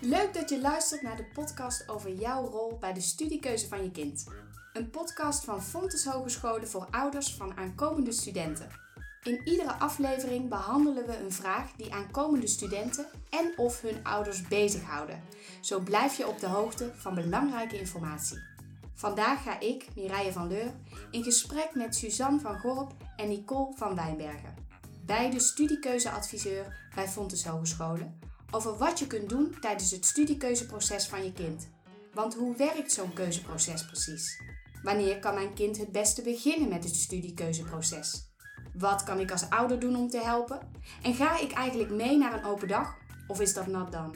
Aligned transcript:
Leuk 0.00 0.34
dat 0.34 0.48
je 0.48 0.60
luistert 0.60 1.02
naar 1.02 1.16
de 1.16 1.24
podcast 1.32 1.88
over 1.88 2.12
jouw 2.12 2.46
rol 2.46 2.78
bij 2.78 2.92
de 2.92 3.00
studiekeuze 3.00 3.68
van 3.68 3.82
je 3.82 3.90
kind. 3.90 4.24
Een 4.72 4.90
podcast 4.90 5.44
van 5.44 5.62
Fontes 5.62 6.04
Hogescholen 6.04 6.68
voor 6.68 6.86
ouders 6.90 7.34
van 7.34 7.56
aankomende 7.56 8.12
studenten. 8.12 8.68
In 9.22 9.40
iedere 9.44 9.72
aflevering 9.72 10.48
behandelen 10.48 11.06
we 11.06 11.16
een 11.16 11.32
vraag 11.32 11.72
die 11.76 11.92
aankomende 11.94 12.46
studenten 12.46 13.06
en 13.30 13.52
of 13.56 13.80
hun 13.80 14.04
ouders 14.04 14.48
bezighouden. 14.48 15.22
Zo 15.60 15.80
blijf 15.80 16.16
je 16.16 16.28
op 16.28 16.40
de 16.40 16.46
hoogte 16.46 16.92
van 16.96 17.14
belangrijke 17.14 17.78
informatie. 17.78 18.38
Vandaag 19.00 19.42
ga 19.42 19.60
ik, 19.60 19.86
Mireille 19.94 20.32
van 20.32 20.48
Leur, 20.48 20.74
in 21.10 21.22
gesprek 21.22 21.74
met 21.74 21.96
Suzanne 21.96 22.40
van 22.40 22.58
Gorp 22.58 22.92
en 23.16 23.28
Nicole 23.28 23.74
van 23.76 23.94
Wijnbergen. 23.94 24.54
Beide 25.04 25.40
studiekeuzeadviseur 25.40 26.88
bij 26.94 27.08
Fontes 27.08 27.44
Hogescholen 27.44 28.18
over 28.50 28.76
wat 28.76 28.98
je 28.98 29.06
kunt 29.06 29.28
doen 29.28 29.56
tijdens 29.60 29.90
het 29.90 30.06
studiekeuzeproces 30.06 31.06
van 31.06 31.24
je 31.24 31.32
kind. 31.32 31.68
Want 32.14 32.34
hoe 32.34 32.56
werkt 32.56 32.92
zo'n 32.92 33.12
keuzeproces 33.12 33.86
precies? 33.86 34.42
Wanneer 34.82 35.18
kan 35.18 35.34
mijn 35.34 35.54
kind 35.54 35.78
het 35.78 35.92
beste 35.92 36.22
beginnen 36.22 36.68
met 36.68 36.84
het 36.84 36.96
studiekeuzeproces? 36.96 38.32
Wat 38.74 39.02
kan 39.02 39.20
ik 39.20 39.30
als 39.30 39.50
ouder 39.50 39.80
doen 39.80 39.96
om 39.96 40.08
te 40.08 40.20
helpen? 40.20 40.60
En 41.02 41.14
ga 41.14 41.38
ik 41.38 41.52
eigenlijk 41.52 41.90
mee 41.90 42.18
naar 42.18 42.32
een 42.32 42.44
open 42.44 42.68
dag 42.68 42.94
of 43.26 43.40
is 43.40 43.54
dat 43.54 43.66
nat 43.66 43.92
dan? 43.92 44.14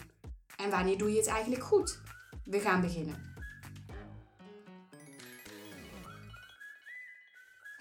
En 0.57 0.71
wanneer 0.71 0.99
doe 0.99 1.11
je 1.11 1.17
het 1.19 1.27
eigenlijk 1.27 1.63
goed? 1.63 2.01
We 2.45 2.61
gaan 2.61 2.81
beginnen. 2.81 3.34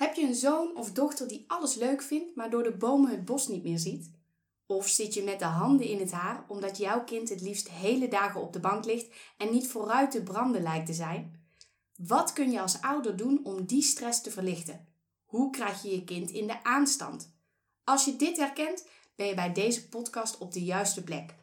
Heb 0.04 0.16
je 0.16 0.28
een 0.28 0.36
zoon 0.36 0.78
of 0.78 0.92
dochter 0.92 1.28
die 1.28 1.44
alles 1.48 1.76
leuk 1.76 2.02
vindt, 2.02 2.36
maar 2.36 2.50
door 2.50 2.64
de 2.64 2.78
bomen 2.78 3.12
het 3.12 3.26
bos 3.26 3.48
niet 3.48 3.64
meer 3.64 3.80
ziet? 3.80 4.12
Of 4.66 4.88
zit 4.88 5.14
je 5.14 5.24
met 5.24 5.40
de 5.40 5.46
handen 5.46 5.88
in 5.88 6.00
het 6.00 6.12
haar 6.12 6.46
omdat 6.48 6.78
jouw 6.78 7.04
kind 7.04 7.30
het 7.30 7.42
liefst 7.42 7.70
hele 7.70 8.08
dagen 8.08 8.42
op 8.42 8.54
de 8.54 8.60
bank 8.60 8.86
ligt 8.86 9.14
en 9.38 9.52
niet 9.52 9.68
vooruit 9.68 10.12
te 10.12 10.24
branden 10.24 10.62
lijkt 10.62 10.86
te 10.86 10.94
zijn? 10.94 11.46
Wat 11.96 12.34
kun 12.34 12.52
je 12.52 12.62
als 12.62 12.82
ouder 12.82 13.16
doen 13.16 13.40
om 13.44 13.66
die 13.66 13.82
stress 13.82 14.22
te 14.22 14.32
verlichten? 14.32 14.88
Hoe 15.26 15.50
krijg 15.50 15.82
je 15.82 15.90
je 15.90 16.04
kind 16.04 16.32
in 16.32 16.48
de 16.48 16.64
aanstand? 16.64 17.36
Als 17.84 18.06
je 18.06 18.16
dit 18.16 18.38
herkent, 18.38 18.88
ben 19.16 19.28
je 19.28 19.34
bij 19.34 19.54
deze 19.54 19.90
podcast 19.90 20.38
op 20.38 20.52
de 20.52 20.64
juiste 20.64 21.04
plek. 21.04 21.36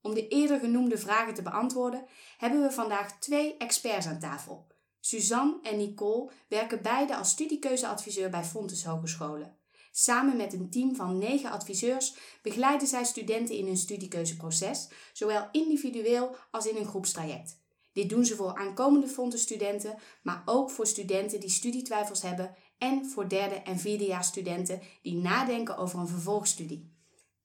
Om 0.00 0.14
de 0.14 0.28
eerder 0.28 0.58
genoemde 0.58 0.98
vragen 0.98 1.34
te 1.34 1.42
beantwoorden, 1.42 2.06
hebben 2.38 2.62
we 2.62 2.70
vandaag 2.70 3.18
twee 3.18 3.56
experts 3.56 4.06
aan 4.06 4.18
tafel. 4.18 4.66
Suzanne 5.08 5.58
en 5.62 5.76
Nicole 5.76 6.30
werken 6.48 6.82
beide 6.82 7.16
als 7.16 7.30
studiekeuzeadviseur 7.30 8.30
bij 8.30 8.44
Fontes 8.44 8.84
Hogescholen. 8.84 9.56
Samen 9.92 10.36
met 10.36 10.52
een 10.52 10.70
team 10.70 10.96
van 10.96 11.18
negen 11.18 11.50
adviseurs 11.50 12.16
begeleiden 12.42 12.88
zij 12.88 13.04
studenten 13.04 13.54
in 13.54 13.66
hun 13.66 13.76
studiekeuzeproces, 13.76 14.88
zowel 15.12 15.48
individueel 15.52 16.36
als 16.50 16.66
in 16.66 16.76
een 16.76 16.86
groepstraject. 16.86 17.60
Dit 17.92 18.08
doen 18.08 18.24
ze 18.24 18.36
voor 18.36 18.54
aankomende 18.54 19.06
Fontes 19.06 19.42
studenten, 19.42 19.98
maar 20.22 20.42
ook 20.44 20.70
voor 20.70 20.86
studenten 20.86 21.40
die 21.40 21.50
studietwijfels 21.50 22.22
hebben 22.22 22.54
en 22.78 23.06
voor 23.06 23.28
derde 23.28 23.54
en 23.54 23.78
vierdejaars 23.78 24.26
studenten 24.26 24.80
die 25.02 25.16
nadenken 25.16 25.76
over 25.76 25.98
een 25.98 26.08
vervolgstudie. 26.08 26.92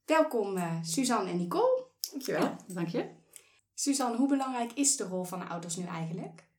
Welkom 0.05 0.57
uh, 0.57 0.77
Suzanne 0.81 1.29
en 1.29 1.37
Nicole. 1.37 1.85
Dankjewel. 2.11 2.41
Ja, 2.41 2.57
dank 2.67 2.87
je. 2.87 3.09
Suzanne, 3.73 4.17
hoe 4.17 4.27
belangrijk 4.27 4.71
is 4.73 4.95
de 4.95 5.03
rol 5.03 5.23
van 5.23 5.49
ouders 5.49 5.75
nu 5.75 5.85
eigenlijk? 5.85 6.51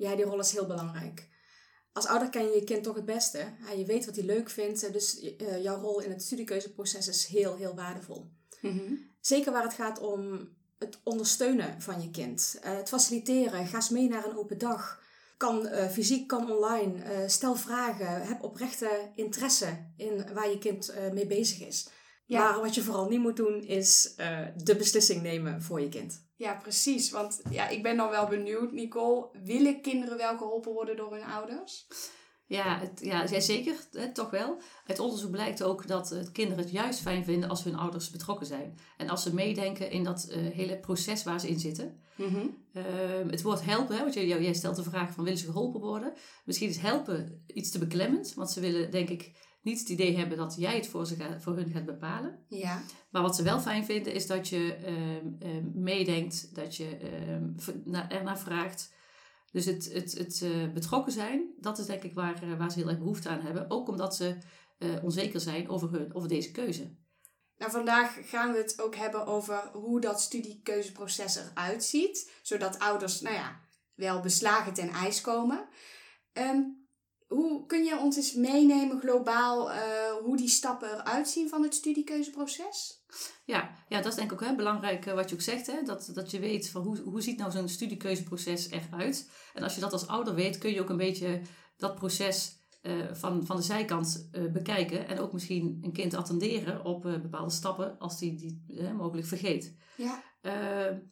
Ja, 0.00 0.16
die 0.16 0.24
rol 0.24 0.38
is 0.38 0.52
heel 0.52 0.66
belangrijk. 0.66 1.28
Als 1.92 2.06
ouder 2.06 2.28
ken 2.28 2.44
je 2.44 2.54
je 2.54 2.64
kind 2.64 2.82
toch 2.82 2.94
het 2.94 3.04
beste. 3.04 3.52
Je 3.76 3.84
weet 3.84 4.06
wat 4.06 4.16
hij 4.16 4.24
leuk 4.24 4.50
vindt, 4.50 4.92
dus 4.92 5.20
eh, 5.20 5.62
jouw 5.62 5.80
rol 5.80 6.00
in 6.00 6.10
het 6.10 6.22
studiekeuzeproces 6.22 7.08
is 7.08 7.26
heel, 7.26 7.56
heel 7.56 7.74
waardevol. 7.74 8.30
Mhm. 8.60 8.94
Zeker 9.20 9.52
waar 9.52 9.62
het 9.62 9.74
gaat 9.74 9.98
om 9.98 10.48
het 10.78 11.00
ondersteunen 11.02 11.80
van 11.82 12.02
je 12.02 12.10
kind. 12.10 12.58
Eh, 12.62 12.76
het 12.76 12.88
faciliteren. 12.88 13.66
Ga 13.66 13.76
eens 13.76 13.88
mee 13.88 14.08
naar 14.08 14.24
een 14.24 14.36
open 14.36 14.58
dag. 14.58 15.02
Kan 15.36 15.66
uh, 15.66 15.88
fysiek, 15.88 16.28
kan 16.28 16.52
online. 16.52 17.28
stel 17.28 17.54
vragen. 17.54 18.22
Heb 18.22 18.42
oprechte 18.42 19.10
interesse 19.14 19.92
in 19.96 20.34
waar 20.34 20.50
je 20.50 20.58
kind 20.58 20.94
mee 21.12 21.26
bezig 21.26 21.66
is. 21.66 21.88
Ja. 22.26 22.38
Maar 22.50 22.60
wat 22.60 22.74
je 22.74 22.82
vooral 22.82 23.08
niet 23.08 23.20
moet 23.20 23.36
doen, 23.36 23.62
is 23.62 24.14
de 24.56 24.76
beslissing 24.76 25.22
nemen 25.22 25.62
voor 25.62 25.80
je 25.80 25.88
kind. 25.88 26.29
Ja, 26.40 26.54
precies. 26.54 27.10
Want 27.10 27.42
ja, 27.50 27.68
ik 27.68 27.82
ben 27.82 27.96
dan 27.96 28.10
wel 28.10 28.26
benieuwd, 28.26 28.72
Nicole. 28.72 29.28
Willen 29.44 29.80
kinderen 29.80 30.16
wel 30.16 30.36
geholpen 30.38 30.72
worden 30.72 30.96
door 30.96 31.12
hun 31.12 31.24
ouders? 31.24 31.86
Ja, 32.46 32.78
het, 32.78 33.00
ja, 33.02 33.40
zeker. 33.40 33.74
Hè, 33.92 34.12
toch 34.12 34.30
wel. 34.30 34.60
Uit 34.86 34.98
onderzoek 34.98 35.30
blijkt 35.30 35.62
ook 35.62 35.86
dat 35.86 36.12
uh, 36.12 36.20
kinderen 36.32 36.64
het 36.64 36.72
juist 36.72 37.00
fijn 37.00 37.24
vinden 37.24 37.48
als 37.48 37.64
hun 37.64 37.76
ouders 37.76 38.10
betrokken 38.10 38.46
zijn. 38.46 38.78
En 38.96 39.08
als 39.08 39.22
ze 39.22 39.34
meedenken 39.34 39.90
in 39.90 40.04
dat 40.04 40.28
uh, 40.30 40.36
hele 40.36 40.78
proces 40.78 41.22
waar 41.22 41.40
ze 41.40 41.48
in 41.48 41.60
zitten. 41.60 42.00
Mm 42.14 42.58
het 43.30 43.42
woord 43.42 43.64
helpen, 43.64 43.96
hè, 43.96 44.02
want 44.02 44.14
jij, 44.14 44.26
jij 44.26 44.54
stelt 44.54 44.76
de 44.76 44.82
vraag 44.82 45.12
van 45.12 45.24
willen 45.24 45.38
ze 45.38 45.44
geholpen 45.44 45.80
worden? 45.80 46.12
Misschien 46.44 46.68
is 46.68 46.76
helpen 46.76 47.44
iets 47.46 47.70
te 47.70 47.78
beklemmend. 47.78 48.34
Want 48.34 48.50
ze 48.50 48.60
willen 48.60 48.90
denk 48.90 49.08
ik 49.08 49.32
niet 49.62 49.78
het 49.78 49.88
idee 49.88 50.16
hebben 50.16 50.38
dat 50.38 50.54
jij 50.58 50.74
het 50.74 50.86
voor, 50.86 51.06
ze 51.06 51.14
gaat, 51.14 51.42
voor 51.42 51.56
hun 51.56 51.70
gaat 51.70 51.84
bepalen. 51.84 52.44
Ja. 52.48 52.82
Maar 53.10 53.22
wat 53.22 53.36
ze 53.36 53.42
wel 53.42 53.60
fijn 53.60 53.84
vinden 53.84 54.12
is 54.12 54.26
dat 54.26 54.48
je 54.48 54.78
uh, 55.42 55.62
meedenkt, 55.74 56.54
dat 56.54 56.76
je 56.76 56.98
uh, 57.86 58.12
ernaar 58.12 58.38
vraagt. 58.38 58.92
Dus 59.52 59.64
het, 59.64 59.92
het, 59.92 60.18
het 60.18 60.40
uh, 60.40 60.72
betrokken 60.72 61.12
zijn, 61.12 61.54
dat 61.58 61.78
is 61.78 61.86
denk 61.86 62.02
ik 62.02 62.14
waar, 62.14 62.44
uh, 62.44 62.58
waar 62.58 62.70
ze 62.70 62.78
heel 62.78 62.88
erg 62.88 62.98
behoefte 62.98 63.28
aan 63.28 63.40
hebben. 63.40 63.70
Ook 63.70 63.88
omdat 63.88 64.16
ze 64.16 64.38
uh, 64.78 65.04
onzeker 65.04 65.40
zijn 65.40 65.68
over, 65.68 65.90
hun, 65.90 66.14
over 66.14 66.28
deze 66.28 66.50
keuze. 66.50 66.96
Nou, 67.56 67.72
vandaag 67.72 68.18
gaan 68.22 68.52
we 68.52 68.58
het 68.58 68.82
ook 68.82 68.94
hebben 68.96 69.26
over 69.26 69.70
hoe 69.72 70.00
dat 70.00 70.20
studiekeuzeproces 70.20 71.36
eruit 71.36 71.84
ziet. 71.84 72.32
Zodat 72.42 72.78
ouders, 72.78 73.20
nou 73.20 73.34
ja, 73.34 73.60
wel 73.94 74.20
beslagen 74.20 74.72
ten 74.72 74.88
ijs 74.88 75.20
komen. 75.20 75.68
Um, 76.32 76.79
hoe 77.30 77.66
kun 77.66 77.84
je 77.84 77.98
ons 77.98 78.16
eens 78.16 78.34
meenemen 78.34 79.00
globaal 79.00 79.70
uh, 79.70 79.76
hoe 80.22 80.36
die 80.36 80.48
stappen 80.48 80.94
eruit 80.94 81.28
zien 81.28 81.48
van 81.48 81.62
het 81.62 81.74
studiekeuzeproces? 81.74 83.04
Ja, 83.44 83.70
ja 83.88 83.96
dat 83.96 84.06
is 84.06 84.14
denk 84.14 84.32
ik 84.32 84.42
ook 84.42 84.48
hè, 84.48 84.54
belangrijk 84.54 85.06
uh, 85.06 85.14
wat 85.14 85.28
je 85.28 85.34
ook 85.34 85.40
zegt. 85.40 85.66
Hè? 85.66 85.82
Dat, 85.82 86.10
dat 86.14 86.30
je 86.30 86.38
weet 86.38 86.70
van 86.70 86.82
hoe, 86.82 86.98
hoe 86.98 87.22
ziet 87.22 87.38
nou 87.38 87.50
zo'n 87.50 87.68
studiekeuzeproces 87.68 88.70
eruit. 88.70 89.30
En 89.54 89.62
als 89.62 89.74
je 89.74 89.80
dat 89.80 89.92
als 89.92 90.06
ouder 90.06 90.34
weet, 90.34 90.58
kun 90.58 90.72
je 90.72 90.80
ook 90.80 90.88
een 90.88 90.96
beetje 90.96 91.40
dat 91.76 91.94
proces 91.94 92.58
uh, 92.82 93.12
van, 93.12 93.46
van 93.46 93.56
de 93.56 93.62
zijkant 93.62 94.28
bekijken. 94.52 95.08
En 95.08 95.18
ook 95.18 95.32
misschien 95.32 95.78
een 95.82 95.92
kind 95.92 96.14
attenderen 96.14 96.84
op 96.84 97.02
bepaalde 97.02 97.52
stappen 97.52 97.98
als 97.98 98.18
die, 98.18 98.34
die 98.34 98.64
mogelijk 98.96 99.26
vergeet. 99.26 99.74
Ja. 99.96 100.22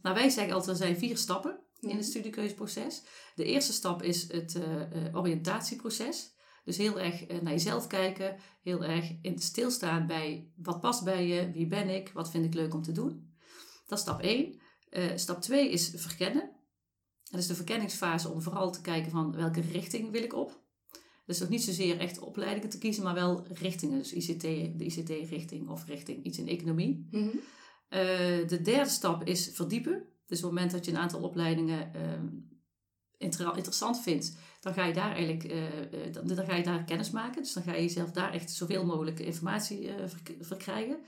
nou, 0.03 0.15
wij 0.15 0.29
zeggen 0.29 0.55
altijd, 0.55 0.71
er 0.71 0.85
zijn 0.85 0.99
vier 0.99 1.17
stappen 1.17 1.61
in 1.81 1.97
het 1.97 2.05
studiekeuzeproces. 2.05 3.03
De 3.35 3.45
eerste 3.45 3.73
stap 3.73 4.03
is 4.03 4.33
het 4.33 4.55
uh, 4.55 5.17
oriëntatieproces. 5.17 6.37
Dus 6.65 6.77
heel 6.77 7.01
erg 7.01 7.31
uh, 7.31 7.41
naar 7.41 7.53
jezelf 7.53 7.87
kijken, 7.87 8.37
heel 8.63 8.85
erg 8.85 9.13
in 9.23 9.39
stilstaan 9.39 10.07
bij 10.07 10.51
wat 10.57 10.81
past 10.81 11.05
bij 11.05 11.27
je, 11.27 11.51
wie 11.51 11.67
ben 11.67 11.89
ik, 11.89 12.11
wat 12.15 12.31
vind 12.31 12.45
ik 12.45 12.55
leuk 12.55 12.75
om 12.75 12.83
te 12.83 12.93
doen. 12.93 13.37
Dat 13.87 13.99
is 13.99 14.05
stap 14.05 14.21
1. 14.21 14.61
Uh, 14.91 15.17
stap 15.17 15.41
2 15.41 15.71
is 15.71 15.93
verkennen. 15.95 16.51
Dat 17.31 17.41
is 17.41 17.47
de 17.47 17.55
verkenningsfase 17.55 18.29
om 18.29 18.43
vooral 18.43 18.73
te 18.73 18.81
kijken 18.81 19.11
van 19.11 19.37
welke 19.37 19.61
richting 19.61 20.11
wil 20.11 20.23
ik 20.23 20.35
op. 20.35 20.67
Dus 21.27 21.39
nog 21.39 21.49
niet 21.49 21.63
zozeer 21.63 21.99
echt 21.99 22.19
opleidingen 22.19 22.69
te 22.69 22.79
kiezen, 22.79 23.03
maar 23.03 23.15
wel 23.15 23.47
richtingen. 23.47 23.99
Dus 23.99 24.13
ICT, 24.13 24.41
de 24.41 24.85
ICT-richting 24.85 25.69
of 25.69 25.87
richting 25.87 26.25
iets 26.25 26.39
in 26.39 26.49
economie. 26.49 27.09
Mm 27.11 27.21
-hmm. 27.21 27.41
de 28.49 28.61
derde 28.63 28.91
stap 28.91 29.25
is 29.25 29.51
verdiepen. 29.53 30.07
Dus 30.29 30.39
op 30.39 30.45
het 30.45 30.53
moment 30.53 30.71
dat 30.71 30.85
je 30.85 30.91
een 30.91 30.99
aantal 30.99 31.23
opleidingen 31.23 31.93
uh, 31.97 33.57
interessant 33.57 34.01
vindt, 34.01 34.37
dan 34.61 34.73
ga 34.73 34.85
je 34.85 34.93
daar 34.93 35.15
eigenlijk 35.15 35.53
uh, 35.53 36.13
dan, 36.13 36.27
dan, 36.27 36.47
ga 36.47 36.55
je 36.55 36.63
daar 36.63 36.85
kennis 36.85 37.11
maken. 37.11 37.43
Dus 37.43 37.53
dan 37.53 37.63
ga 37.63 37.75
je 37.75 37.83
jezelf 37.83 38.11
daar 38.11 38.33
echt 38.33 38.51
zoveel 38.51 38.85
mogelijk 38.85 39.21
informatie 39.21 39.89
uh, 39.89 39.95
verkrijgen. 40.41 40.99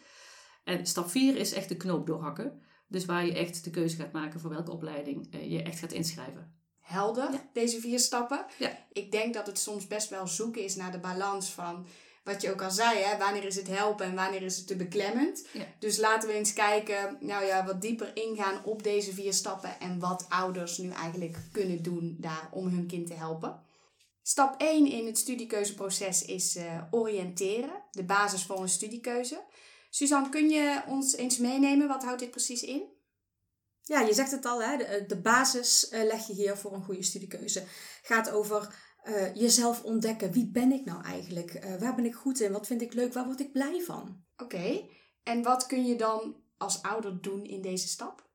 En 0.64 0.86
stap 0.86 1.10
4 1.10 1.36
is 1.36 1.52
echt 1.52 1.68
de 1.68 1.76
knoop 1.76 2.06
doorhakken. 2.06 2.62
Dus 2.88 3.04
waar 3.04 3.26
je 3.26 3.34
echt 3.34 3.64
de 3.64 3.70
keuze 3.70 3.96
gaat 3.96 4.12
maken 4.12 4.40
voor 4.40 4.50
welke 4.50 4.70
opleiding 4.70 5.28
je 5.30 5.62
echt 5.62 5.78
gaat 5.78 5.92
inschrijven. 5.92 6.58
Helder, 6.78 7.32
Ja. 7.32 7.50
deze 7.52 7.80
vier 7.80 7.98
stappen. 7.98 8.46
Ja. 8.58 8.86
Ik 8.92 9.12
denk 9.12 9.34
dat 9.34 9.46
het 9.46 9.58
soms 9.58 9.86
best 9.86 10.08
wel 10.08 10.26
zoeken 10.26 10.64
is 10.64 10.76
naar 10.76 10.92
de 10.92 11.00
balans 11.00 11.50
van 11.50 11.86
wat 12.32 12.42
je 12.42 12.50
ook 12.50 12.62
al 12.62 12.70
zei, 12.70 12.98
hè, 12.98 13.18
wanneer 13.18 13.44
is 13.44 13.56
het 13.56 13.68
helpen 13.68 14.06
en 14.06 14.14
wanneer 14.14 14.42
is 14.42 14.56
het 14.56 14.66
te 14.66 14.76
beklemmend. 14.76 15.46
Ja. 15.52 15.66
Dus 15.78 15.96
laten 15.96 16.28
we 16.28 16.34
eens 16.34 16.52
kijken, 16.52 17.16
nou 17.20 17.44
ja, 17.44 17.64
wat 17.64 17.80
dieper 17.80 18.10
ingaan 18.14 18.64
op 18.64 18.82
deze 18.82 19.12
vier 19.12 19.32
stappen 19.32 19.80
en 19.80 19.98
wat 19.98 20.26
ouders 20.28 20.78
nu 20.78 20.90
eigenlijk 20.90 21.36
kunnen 21.52 21.82
doen 21.82 22.16
daar 22.18 22.48
om 22.50 22.66
hun 22.66 22.86
kind 22.86 23.06
te 23.06 23.14
helpen. 23.14 23.62
Stap 24.22 24.60
1 24.60 24.86
in 24.86 25.06
het 25.06 25.18
studiekeuzeproces 25.18 26.24
is 26.24 26.56
uh, 26.56 26.82
oriënteren, 26.90 27.82
de 27.90 28.04
basis 28.04 28.44
voor 28.44 28.60
een 28.60 28.68
studiekeuze. 28.68 29.44
Suzanne, 29.90 30.28
kun 30.28 30.48
je 30.48 30.82
ons 30.86 31.16
eens 31.16 31.38
meenemen, 31.38 31.88
wat 31.88 32.04
houdt 32.04 32.20
dit 32.20 32.30
precies 32.30 32.62
in? 32.62 32.82
Ja, 33.82 34.00
je 34.00 34.14
zegt 34.14 34.30
het 34.30 34.44
al, 34.44 34.62
hè? 34.62 34.76
De, 34.76 35.04
de 35.06 35.20
basis 35.20 35.90
uh, 35.92 36.02
leg 36.04 36.26
je 36.26 36.32
hier 36.32 36.56
voor 36.56 36.72
een 36.72 36.84
goede 36.84 37.02
studiekeuze. 37.02 37.64
Gaat 38.02 38.30
over 38.30 38.74
eh, 39.02 39.34
jezelf 39.34 39.82
ontdekken. 39.82 40.32
Wie 40.32 40.50
ben 40.50 40.72
ik 40.72 40.84
nou 40.84 41.04
eigenlijk? 41.04 41.54
Eh, 41.54 41.76
waar 41.76 41.94
ben 41.94 42.04
ik 42.04 42.14
goed 42.14 42.40
in? 42.40 42.52
Wat 42.52 42.66
vind 42.66 42.82
ik 42.82 42.92
leuk? 42.92 43.12
Waar 43.12 43.24
word 43.24 43.40
ik 43.40 43.52
blij 43.52 43.80
van? 43.80 44.24
Oké, 44.36 44.88
en 45.22 45.42
wat 45.42 45.66
kun 45.66 45.84
je 45.84 45.96
dan 45.96 46.36
als 46.56 46.82
ouder 46.82 47.20
doen 47.20 47.44
in 47.44 47.62
deze 47.62 47.88
stap? 47.88 48.28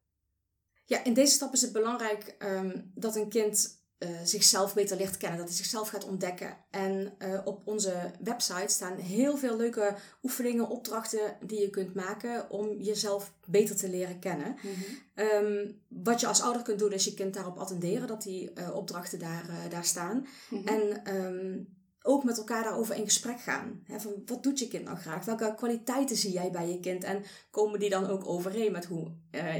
Ja, 0.85 1.03
in 1.03 1.13
deze 1.13 1.33
stap 1.33 1.53
is 1.53 1.61
het 1.61 1.71
belangrijk 1.71 2.35
ehm, 2.39 2.81
dat 2.93 3.15
een 3.15 3.29
kind 3.29 3.84
uh, 4.05 4.19
zichzelf 4.23 4.73
beter 4.73 4.97
leert 4.97 5.17
kennen, 5.17 5.39
dat 5.39 5.47
hij 5.47 5.57
zichzelf 5.57 5.89
gaat 5.89 6.05
ontdekken. 6.05 6.57
En 6.69 7.13
uh, 7.19 7.39
op 7.45 7.61
onze 7.65 8.11
website 8.19 8.73
staan 8.73 8.97
heel 8.97 9.37
veel 9.37 9.57
leuke 9.57 9.95
oefeningen, 10.23 10.69
opdrachten 10.69 11.37
die 11.41 11.59
je 11.59 11.69
kunt 11.69 11.93
maken 11.93 12.49
om 12.49 12.81
jezelf 12.81 13.33
beter 13.45 13.75
te 13.75 13.89
leren 13.89 14.19
kennen. 14.19 14.55
Mm 14.61 14.71
-hmm. 14.71 15.25
um, 15.25 15.81
wat 15.87 16.19
je 16.19 16.27
als 16.27 16.41
ouder 16.41 16.61
kunt 16.61 16.79
doen, 16.79 16.91
is 16.91 17.05
je 17.05 17.13
kind 17.13 17.33
daarop 17.33 17.57
attenderen 17.57 18.07
dat 18.07 18.23
die 18.23 18.51
uh, 18.55 18.75
opdrachten 18.75 19.19
daar, 19.19 19.45
daar 19.69 19.85
staan. 19.85 20.27
Mm 20.49 20.57
-hmm. 20.57 20.67
En 20.67 21.15
um, 21.15 21.73
ook 22.01 22.23
met 22.23 22.37
elkaar 22.37 22.63
daarover 22.63 22.95
in 22.95 23.03
gesprek 23.03 23.39
gaan. 23.39 23.81
He, 23.83 23.99
van 23.99 24.13
wat 24.25 24.43
doet 24.43 24.59
je 24.59 24.67
kind 24.67 24.83
nou 24.83 24.97
graag? 24.97 25.25
Welke 25.25 25.53
kwaliteiten 25.55 26.15
zie 26.15 26.31
jij 26.31 26.51
bij 26.51 26.69
je 26.69 26.79
kind? 26.79 27.03
En 27.03 27.23
komen 27.51 27.79
die 27.79 27.89
dan 27.89 28.07
ook 28.07 28.27
overeen 28.27 28.71
met 28.71 28.85
hoe 28.85 29.11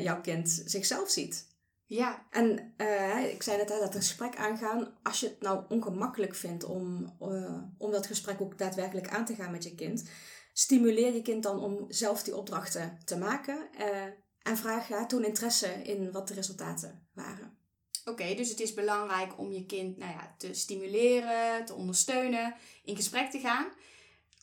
jouw 0.01 0.21
kind 0.21 0.63
zichzelf 0.65 1.09
ziet? 1.09 1.53
Ja. 1.87 2.25
En 2.29 2.73
uh, 2.77 3.33
ik 3.33 3.43
zei 3.43 3.57
net 3.57 3.67
dat 3.67 3.95
gesprek 3.95 4.35
aangaan. 4.35 4.93
Als 5.03 5.19
je 5.19 5.27
het 5.27 5.41
nou 5.41 5.65
ongemakkelijk 5.69 6.35
vindt 6.35 6.63
om, 6.63 7.15
uh, 7.21 7.61
om 7.77 7.91
dat 7.91 8.07
gesprek 8.07 8.41
ook 8.41 8.57
daadwerkelijk 8.57 9.09
aan 9.09 9.25
te 9.25 9.35
gaan 9.35 9.51
met 9.51 9.63
je 9.63 9.75
kind, 9.75 10.09
stimuleer 10.53 11.13
je 11.13 11.21
kind 11.21 11.43
dan 11.43 11.59
om 11.59 11.85
zelf 11.87 12.23
die 12.23 12.35
opdrachten 12.35 12.99
te 13.05 13.17
maken. 13.17 13.69
Uh, 13.79 14.03
en 14.41 14.57
vraag 14.57 14.87
ja, 14.87 15.05
toen 15.05 15.25
interesse 15.25 15.67
in 15.67 16.11
wat 16.11 16.27
de 16.27 16.33
resultaten 16.33 17.07
waren. 17.13 17.57
Oké, 17.99 18.21
okay, 18.21 18.35
dus 18.35 18.49
het 18.49 18.59
is 18.59 18.73
belangrijk 18.73 19.39
om 19.39 19.51
je 19.51 19.65
kind 19.65 19.97
nou 19.97 20.11
ja, 20.11 20.35
te 20.37 20.53
stimuleren, 20.53 21.65
te 21.65 21.73
ondersteunen, 21.73 22.55
in 22.83 22.95
gesprek 22.95 23.31
te 23.31 23.39
gaan. 23.39 23.67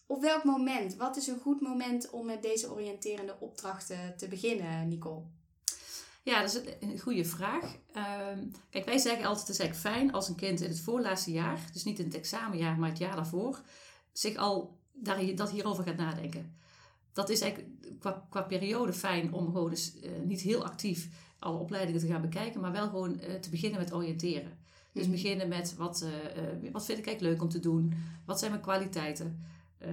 Op 0.07 0.21
welk 0.21 0.45
moment? 0.45 0.97
Wat 0.97 1.17
is 1.17 1.27
een 1.27 1.41
goed 1.41 1.61
moment 1.61 2.11
om 2.11 2.27
met 2.27 2.43
deze 2.43 2.73
oriënterende 2.73 3.37
opdrachten 3.41 4.17
te 4.17 4.29
beginnen, 4.29 4.89
Nicole? 4.89 5.25
Ja, 6.23 6.41
dat 6.41 6.55
is 6.55 6.75
een 6.81 6.99
goede 6.99 7.25
vraag. 7.25 7.65
Um, 8.35 8.51
kijk, 8.71 8.85
wij 8.85 8.99
zeggen 8.99 9.25
altijd, 9.25 9.47
het 9.47 9.57
is 9.57 9.63
eigenlijk 9.63 9.95
fijn 9.97 10.13
als 10.13 10.29
een 10.29 10.35
kind 10.35 10.61
in 10.61 10.69
het 10.69 10.81
voorlaatste 10.81 11.33
jaar, 11.33 11.61
dus 11.73 11.85
niet 11.85 11.99
in 11.99 12.05
het 12.05 12.15
examenjaar, 12.15 12.79
maar 12.79 12.89
het 12.89 12.99
jaar 12.99 13.17
daarvoor, 13.17 13.61
zich 14.13 14.37
al 14.37 14.79
daar, 14.93 15.35
dat 15.35 15.51
hierover 15.51 15.85
gaat 15.85 15.97
nadenken. 15.97 16.57
Dat 17.13 17.29
is 17.29 17.41
eigenlijk 17.41 17.73
qua, 17.99 18.27
qua 18.31 18.43
periode 18.43 18.93
fijn 18.93 19.33
om 19.33 19.45
gewoon 19.45 19.71
eens 19.71 19.97
uh, 19.97 20.11
niet 20.25 20.41
heel 20.41 20.65
actief 20.65 21.09
alle 21.39 21.59
opleidingen 21.59 22.01
te 22.01 22.07
gaan 22.07 22.21
bekijken, 22.21 22.61
maar 22.61 22.73
wel 22.73 22.89
gewoon 22.89 23.21
uh, 23.21 23.35
te 23.35 23.51
beginnen 23.51 23.79
met 23.79 23.93
oriënteren. 23.93 24.59
Dus 24.93 25.07
mm-hmm. 25.07 25.23
beginnen 25.23 25.49
met 25.49 25.75
wat, 25.77 26.05
uh, 26.05 26.73
wat 26.73 26.85
vind 26.85 26.99
ik 26.99 27.07
eigenlijk 27.07 27.21
leuk 27.21 27.43
om 27.43 27.49
te 27.49 27.61
doen? 27.61 27.95
Wat 28.27 28.39
zijn 28.39 28.51
mijn 28.51 28.63
kwaliteiten? 28.63 29.51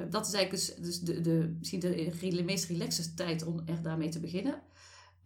dat 0.10 0.28
is 0.28 0.34
eigenlijk 0.34 0.66
dus, 0.66 0.76
dus 0.76 1.00
de, 1.00 1.22
de, 1.22 1.56
misschien 1.60 1.80
de, 1.80 2.12
de 2.20 2.44
meest 2.44 2.66
relaxe 2.66 3.14
tijd 3.14 3.44
om 3.46 3.62
er 3.66 3.82
daarmee 3.82 4.10
te 4.10 4.20
beginnen. 4.20 4.62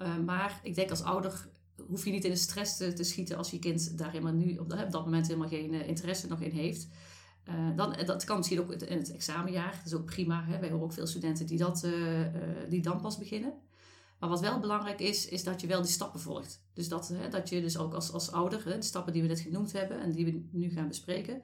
Uh, 0.01 0.17
maar 0.17 0.59
ik 0.63 0.75
denk 0.75 0.89
als 0.89 1.03
ouder 1.03 1.47
hoef 1.87 2.05
je 2.05 2.11
niet 2.11 2.23
in 2.23 2.31
de 2.31 2.37
stress 2.37 2.77
te, 2.77 2.93
te 2.93 3.03
schieten 3.03 3.37
als 3.37 3.51
je 3.51 3.59
kind 3.59 3.97
daar 3.97 4.11
helemaal 4.11 4.33
nu 4.33 4.57
op, 4.57 4.69
dat 4.69 5.05
moment 5.05 5.27
helemaal 5.27 5.47
geen 5.47 5.73
uh, 5.73 5.87
interesse 5.87 6.27
nog 6.27 6.41
in 6.41 6.51
heeft. 6.51 6.87
Uh, 7.49 7.75
dan, 7.75 7.95
dat 8.05 8.23
kan 8.23 8.37
misschien 8.37 8.59
ook 8.59 8.71
in 8.71 8.97
het 8.97 9.13
examenjaar. 9.13 9.71
Dat 9.71 9.85
is 9.85 9.93
ook 9.93 10.05
prima. 10.05 10.43
Hè? 10.43 10.59
Wij 10.59 10.69
horen 10.69 10.83
ook 10.83 10.93
veel 10.93 11.07
studenten 11.07 11.45
die, 11.45 11.57
dat, 11.57 11.87
die 12.69 12.81
dan 12.81 13.01
pas 13.01 13.17
beginnen. 13.17 13.53
Maar 14.19 14.29
wat 14.29 14.39
wel 14.39 14.59
belangrijk 14.59 14.99
is, 14.99 15.27
is 15.27 15.43
dat 15.43 15.61
je 15.61 15.67
wel 15.67 15.81
die 15.81 15.91
stappen 15.91 16.19
volgt. 16.19 16.63
Dus 16.73 16.87
dat, 16.87 17.07
hè, 17.07 17.29
dat 17.29 17.49
je 17.49 17.61
dus 17.61 17.77
ook 17.77 17.93
als, 17.93 18.11
als 18.11 18.31
ouder, 18.31 18.65
hè, 18.65 18.77
de 18.77 18.85
stappen 18.85 19.13
die 19.13 19.21
we 19.21 19.27
net 19.27 19.39
genoemd 19.39 19.71
hebben 19.71 19.99
en 19.99 20.11
die 20.11 20.25
we 20.25 20.43
nu 20.51 20.69
gaan 20.69 20.87
bespreken, 20.87 21.41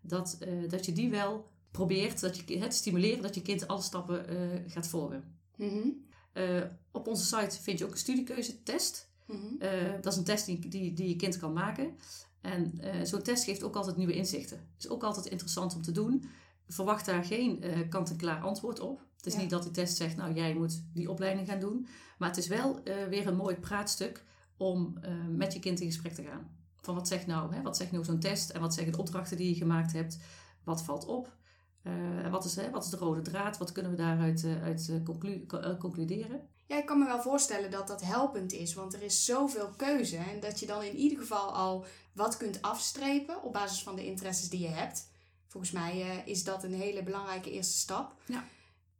dat, 0.00 0.38
dat 0.68 0.86
je 0.86 0.92
die 0.92 1.10
wel 1.10 1.50
probeert, 1.70 2.20
dat 2.20 2.36
je 2.36 2.58
het 2.58 2.74
stimuleren 2.74 3.22
dat 3.22 3.34
je 3.34 3.42
kind 3.42 3.68
alle 3.68 3.82
stappen 3.82 4.24
gaat 4.66 4.88
volgen. 4.88 5.38
-hmm. 5.56 6.10
Uh, 6.34 6.62
op 6.90 7.06
onze 7.06 7.24
site 7.24 7.62
vind 7.62 7.78
je 7.78 7.84
ook 7.84 7.90
een 7.90 7.98
studiekeuzetest. 7.98 9.10
Mm 9.26 9.36
-hmm. 9.36 9.56
uh, 9.62 9.92
dat 10.00 10.12
is 10.12 10.18
een 10.18 10.24
test 10.24 10.46
die, 10.46 10.68
die, 10.68 10.92
die 10.92 11.08
je 11.08 11.16
kind 11.16 11.36
kan 11.36 11.52
maken. 11.52 11.96
En 12.40 12.80
uh, 12.80 13.04
zo'n 13.04 13.22
test 13.22 13.44
geeft 13.44 13.62
ook 13.62 13.76
altijd 13.76 13.96
nieuwe 13.96 14.14
inzichten. 14.14 14.60
Is 14.78 14.88
ook 14.88 15.02
altijd 15.02 15.26
interessant 15.26 15.74
om 15.74 15.82
te 15.82 15.92
doen. 15.92 16.24
Verwacht 16.68 17.06
daar 17.06 17.24
geen 17.24 17.64
kant-en-klaar 17.88 18.40
antwoord 18.40 18.80
op. 18.80 19.06
Het 19.16 19.26
is 19.26 19.32
ja. 19.32 19.40
niet 19.40 19.50
dat 19.50 19.62
de 19.62 19.70
test 19.70 19.96
zegt, 19.96 20.16
nou 20.16 20.34
jij 20.34 20.54
moet 20.54 20.82
die 20.94 21.10
opleiding 21.10 21.48
gaan 21.48 21.60
doen. 21.60 21.86
Maar 22.18 22.28
het 22.28 22.38
is 22.38 22.46
wel 22.46 22.82
weer 23.08 23.26
een 23.26 23.36
mooi 23.36 23.56
praatstuk 23.56 24.24
om 24.56 24.98
met 25.28 25.52
je 25.52 25.58
kind 25.58 25.80
in 25.80 25.86
gesprek 25.86 26.12
te 26.12 26.22
gaan. 26.22 26.50
Van 26.76 26.94
wat 26.94 27.08
zegt 27.08 27.26
nou, 27.26 27.54
hè, 27.54 27.62
wat 27.62 27.76
zegt 27.76 27.92
nou 27.92 28.04
zo'n 28.04 28.18
test 28.18 28.50
en 28.50 28.60
wat 28.60 28.74
zeggen 28.74 28.92
de 28.92 28.98
opdrachten 28.98 29.36
die 29.36 29.48
je 29.48 29.54
gemaakt 29.54 29.92
hebt? 29.92 30.18
Wat 30.64 30.82
valt 30.82 31.06
op? 31.06 31.36
Uh, 31.82 32.30
wat, 32.30 32.44
is, 32.44 32.56
hè, 32.56 32.70
wat 32.70 32.84
is 32.84 32.90
de 32.90 32.96
rode 32.96 33.20
draad? 33.20 33.58
Wat 33.58 33.72
kunnen 33.72 33.90
we 33.90 33.96
daaruit 33.96 34.42
uh, 34.42 34.62
uit, 34.62 34.88
uh, 34.90 35.04
conclu 35.04 35.46
concluderen? 35.78 36.48
Ja, 36.66 36.78
ik 36.78 36.86
kan 36.86 36.98
me 36.98 37.04
wel 37.04 37.22
voorstellen 37.22 37.70
dat 37.70 37.86
dat 37.86 38.02
helpend 38.02 38.52
is, 38.52 38.74
want 38.74 38.94
er 38.94 39.02
is 39.02 39.24
zoveel 39.24 39.70
keuze. 39.76 40.16
En 40.16 40.40
dat 40.40 40.60
je 40.60 40.66
dan 40.66 40.82
in 40.82 40.96
ieder 40.96 41.18
geval 41.18 41.54
al 41.54 41.84
wat 42.12 42.36
kunt 42.36 42.62
afstrepen 42.62 43.42
op 43.42 43.52
basis 43.52 43.82
van 43.82 43.96
de 43.96 44.04
interesses 44.04 44.48
die 44.48 44.60
je 44.60 44.68
hebt. 44.68 45.10
Volgens 45.46 45.72
mij 45.72 46.22
is 46.24 46.44
dat 46.44 46.64
een 46.64 46.74
hele 46.74 47.02
belangrijke 47.02 47.50
eerste 47.50 47.78
stap. 47.78 48.14
Ja. 48.26 48.44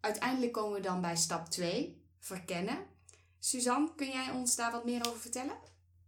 Uiteindelijk 0.00 0.52
komen 0.52 0.72
we 0.72 0.80
dan 0.80 1.00
bij 1.00 1.16
stap 1.16 1.48
2, 1.48 2.02
verkennen. 2.18 2.78
Suzanne, 3.38 3.90
kun 3.96 4.08
jij 4.08 4.30
ons 4.30 4.56
daar 4.56 4.72
wat 4.72 4.84
meer 4.84 5.06
over 5.06 5.20
vertellen? 5.20 5.56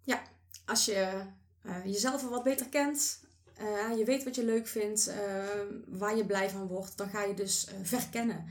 Ja, 0.02 0.22
als 0.64 0.84
je 0.84 1.26
jezelf 1.84 2.22
al 2.22 2.30
wat 2.30 2.42
beter 2.42 2.68
kent, 2.68 3.23
uh, 3.60 3.98
je 3.98 4.04
weet 4.04 4.24
wat 4.24 4.34
je 4.34 4.44
leuk 4.44 4.66
vindt, 4.66 5.08
uh, 5.08 5.14
waar 5.86 6.16
je 6.16 6.24
blij 6.24 6.50
van 6.50 6.66
wordt, 6.66 6.96
dan 6.96 7.08
ga 7.08 7.22
je 7.22 7.34
dus 7.34 7.66
uh, 7.68 7.74
verkennen. 7.82 8.44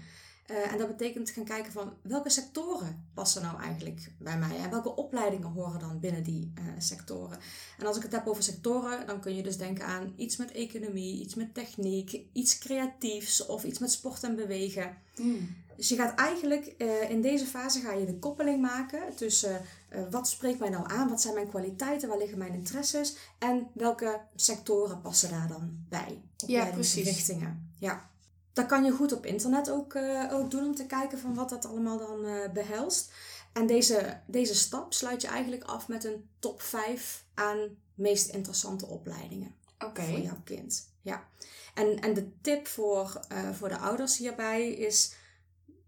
En 0.71 0.77
dat 0.77 0.87
betekent 0.87 1.29
gaan 1.29 1.43
kijken 1.43 1.71
van 1.71 1.93
welke 2.01 2.29
sectoren 2.29 3.05
passen 3.13 3.41
nou 3.41 3.61
eigenlijk 3.61 4.11
bij 4.17 4.37
mij 4.37 4.57
en 4.57 4.69
welke 4.69 4.95
opleidingen 4.95 5.51
horen 5.51 5.79
dan 5.79 5.99
binnen 5.99 6.23
die 6.23 6.53
sectoren. 6.77 7.37
En 7.77 7.85
als 7.85 7.97
ik 7.97 8.03
het 8.03 8.11
heb 8.11 8.27
over 8.27 8.43
sectoren, 8.43 9.07
dan 9.07 9.19
kun 9.19 9.35
je 9.35 9.43
dus 9.43 9.57
denken 9.57 9.85
aan 9.85 10.13
iets 10.15 10.37
met 10.37 10.51
economie, 10.51 11.21
iets 11.21 11.35
met 11.35 11.53
techniek, 11.53 12.19
iets 12.33 12.57
creatiefs 12.57 13.45
of 13.45 13.63
iets 13.63 13.79
met 13.79 13.91
sport 13.91 14.23
en 14.23 14.35
bewegen. 14.35 14.97
Mm. 15.17 15.55
Dus 15.75 15.89
je 15.89 15.95
gaat 15.95 16.19
eigenlijk 16.19 16.73
uh, 16.77 17.09
in 17.09 17.21
deze 17.21 17.45
fase 17.45 17.79
ga 17.79 17.91
je 17.91 18.05
de 18.05 18.19
koppeling 18.19 18.61
maken 18.61 19.15
tussen 19.15 19.61
wat 20.09 20.29
spreekt 20.29 20.59
mij 20.59 20.69
nou 20.69 20.91
aan, 20.91 21.09
wat 21.09 21.21
zijn 21.21 21.33
mijn 21.33 21.49
kwaliteiten, 21.49 22.09
waar 22.09 22.17
liggen 22.17 22.37
mijn 22.37 22.53
interesses 22.53 23.15
en 23.39 23.67
welke 23.73 24.19
sectoren 24.35 25.01
passen 25.01 25.29
daar 25.29 25.47
dan 25.47 25.85
bij. 25.89 26.21
Ja, 26.47 26.65
precies. 26.65 27.05
Richtingen. 27.05 27.71
Ja. 27.79 28.11
Dat 28.53 28.65
kan 28.65 28.83
je 28.83 28.91
goed 28.91 29.11
op 29.11 29.25
internet 29.25 29.69
ook, 29.69 29.93
uh, 29.93 30.33
ook 30.33 30.51
doen 30.51 30.65
om 30.65 30.75
te 30.75 30.85
kijken 30.85 31.19
van 31.19 31.33
wat 31.33 31.49
dat 31.49 31.65
allemaal 31.65 31.97
dan 31.97 32.51
behelst. 32.53 33.11
En 33.53 33.67
deze, 33.67 34.19
deze 34.27 34.55
stap 34.55 34.93
sluit 34.93 35.21
je 35.21 35.27
eigenlijk 35.27 35.63
af 35.63 35.87
met 35.87 36.03
een 36.03 36.29
top 36.39 36.61
5 36.61 37.25
aan 37.33 37.77
meest 37.95 38.27
interessante 38.27 38.85
opleidingen 38.85 39.55
okay. 39.79 40.09
voor 40.09 40.19
jouw 40.19 40.41
kind. 40.43 40.89
Ja. 41.01 41.27
En, 41.73 41.99
en 41.99 42.13
de 42.13 42.31
tip 42.41 42.67
voor, 42.67 43.19
voor 43.53 43.69
de 43.69 43.77
ouders 43.77 44.17
hierbij 44.17 44.69
is 44.69 45.15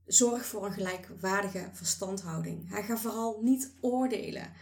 zorg 0.06 0.46
voor 0.46 0.66
een 0.66 0.74
gelijkwaardige 0.74 1.70
verstandhouding. 1.74 2.70
Hij 2.70 2.84
gaat 2.84 3.00
vooral 3.00 3.40
niet 3.42 3.74
oordelen. 3.82 4.54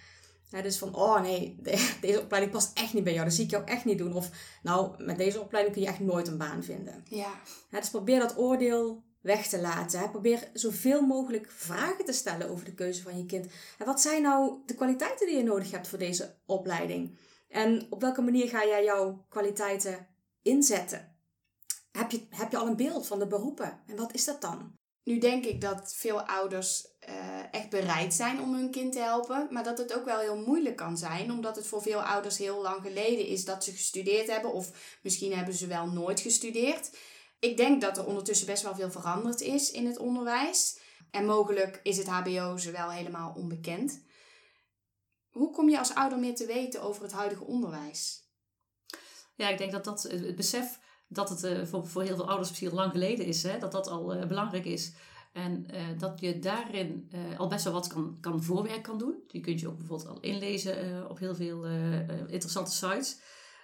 Dus 0.61 0.77
van, 0.77 0.95
oh 0.95 1.21
nee, 1.21 1.59
deze 2.01 2.21
opleiding 2.21 2.53
past 2.53 2.77
echt 2.77 2.93
niet 2.93 3.03
bij 3.03 3.13
jou. 3.13 3.25
Dat 3.25 3.33
zie 3.33 3.43
ik 3.43 3.51
jou 3.51 3.65
echt 3.65 3.85
niet 3.85 3.97
doen. 3.97 4.13
Of, 4.13 4.29
nou, 4.63 5.03
met 5.03 5.17
deze 5.17 5.41
opleiding 5.41 5.75
kun 5.75 5.83
je 5.83 5.89
echt 5.89 5.99
nooit 5.99 6.27
een 6.27 6.37
baan 6.37 6.63
vinden. 6.63 7.03
Ja. 7.09 7.33
ja 7.69 7.79
dus 7.79 7.89
probeer 7.89 8.19
dat 8.19 8.37
oordeel 8.37 9.03
weg 9.21 9.47
te 9.47 9.61
laten. 9.61 10.11
Probeer 10.11 10.49
zoveel 10.53 11.01
mogelijk 11.01 11.51
vragen 11.51 12.05
te 12.05 12.13
stellen 12.13 12.49
over 12.49 12.65
de 12.65 12.73
keuze 12.73 13.01
van 13.01 13.17
je 13.17 13.25
kind. 13.25 13.47
En 13.77 13.85
wat 13.85 14.01
zijn 14.01 14.21
nou 14.21 14.57
de 14.65 14.75
kwaliteiten 14.75 15.27
die 15.27 15.37
je 15.37 15.43
nodig 15.43 15.71
hebt 15.71 15.87
voor 15.87 15.99
deze 15.99 16.35
opleiding? 16.45 17.17
En 17.47 17.87
op 17.89 18.01
welke 18.01 18.21
manier 18.21 18.47
ga 18.47 18.65
jij 18.65 18.83
jouw 18.83 19.25
kwaliteiten 19.29 20.07
inzetten? 20.41 21.15
Heb 21.91 22.11
je, 22.11 22.27
heb 22.29 22.51
je 22.51 22.57
al 22.57 22.67
een 22.67 22.75
beeld 22.75 23.07
van 23.07 23.19
de 23.19 23.27
beroepen? 23.27 23.83
En 23.87 23.95
wat 23.95 24.13
is 24.13 24.25
dat 24.25 24.41
dan? 24.41 24.73
Nu 25.03 25.17
denk 25.17 25.45
ik 25.45 25.61
dat 25.61 25.93
veel 25.95 26.21
ouders 26.21 26.87
uh, 27.09 27.53
echt 27.53 27.69
bereid 27.69 28.13
zijn 28.13 28.41
om 28.41 28.53
hun 28.53 28.71
kind 28.71 28.93
te 28.93 28.99
helpen, 28.99 29.47
maar 29.51 29.63
dat 29.63 29.77
het 29.77 29.93
ook 29.93 30.05
wel 30.05 30.19
heel 30.19 30.37
moeilijk 30.37 30.75
kan 30.75 30.97
zijn, 30.97 31.31
omdat 31.31 31.55
het 31.55 31.67
voor 31.67 31.81
veel 31.81 32.01
ouders 32.01 32.37
heel 32.37 32.61
lang 32.61 32.81
geleden 32.81 33.25
is 33.25 33.45
dat 33.45 33.63
ze 33.63 33.71
gestudeerd 33.71 34.27
hebben, 34.27 34.53
of 34.53 34.97
misschien 35.01 35.33
hebben 35.33 35.53
ze 35.53 35.67
wel 35.67 35.87
nooit 35.87 36.19
gestudeerd. 36.19 36.97
Ik 37.39 37.57
denk 37.57 37.81
dat 37.81 37.97
er 37.97 38.05
ondertussen 38.05 38.47
best 38.47 38.63
wel 38.63 38.75
veel 38.75 38.91
veranderd 38.91 39.41
is 39.41 39.71
in 39.71 39.85
het 39.85 39.97
onderwijs. 39.97 40.77
En 41.11 41.25
mogelijk 41.25 41.79
is 41.83 41.97
het 41.97 42.07
HBO 42.07 42.57
ze 42.57 42.71
wel 42.71 42.91
helemaal 42.91 43.33
onbekend. 43.35 44.03
Hoe 45.29 45.51
kom 45.51 45.69
je 45.69 45.79
als 45.79 45.95
ouder 45.95 46.19
meer 46.19 46.35
te 46.35 46.45
weten 46.45 46.81
over 46.81 47.03
het 47.03 47.11
huidige 47.11 47.43
onderwijs? 47.43 48.23
Ja, 49.35 49.49
ik 49.49 49.57
denk 49.57 49.71
dat 49.71 49.83
dat 49.83 50.03
het 50.03 50.35
besef 50.35 50.79
dat 51.15 51.29
het 51.29 51.43
uh, 51.43 51.65
voor, 51.65 51.87
voor 51.87 52.01
heel 52.01 52.15
veel 52.15 52.27
ouders 52.27 52.49
misschien 52.49 52.73
lang 52.73 52.91
geleden 52.91 53.25
is, 53.25 53.43
hè, 53.43 53.59
dat 53.59 53.71
dat 53.71 53.87
al 53.87 54.15
uh, 54.15 54.25
belangrijk 54.25 54.65
is. 54.65 54.93
En 55.33 55.65
uh, 55.73 55.99
dat 55.99 56.19
je 56.19 56.39
daarin 56.39 57.09
al 57.37 57.47
best 57.47 57.63
wel 57.63 57.73
wat 57.73 57.87
kan, 57.87 58.17
kan 58.21 58.43
voorwerk 58.43 58.83
kan 58.83 58.97
doen. 58.97 59.15
Je 59.27 59.39
kunt 59.39 59.59
je 59.59 59.67
ook 59.67 59.77
bijvoorbeeld 59.77 60.09
al 60.09 60.19
inlezen 60.19 61.09
op 61.09 61.19
heel 61.19 61.35
veel 61.35 61.65
interessante 62.27 62.71
sites. 62.71 63.19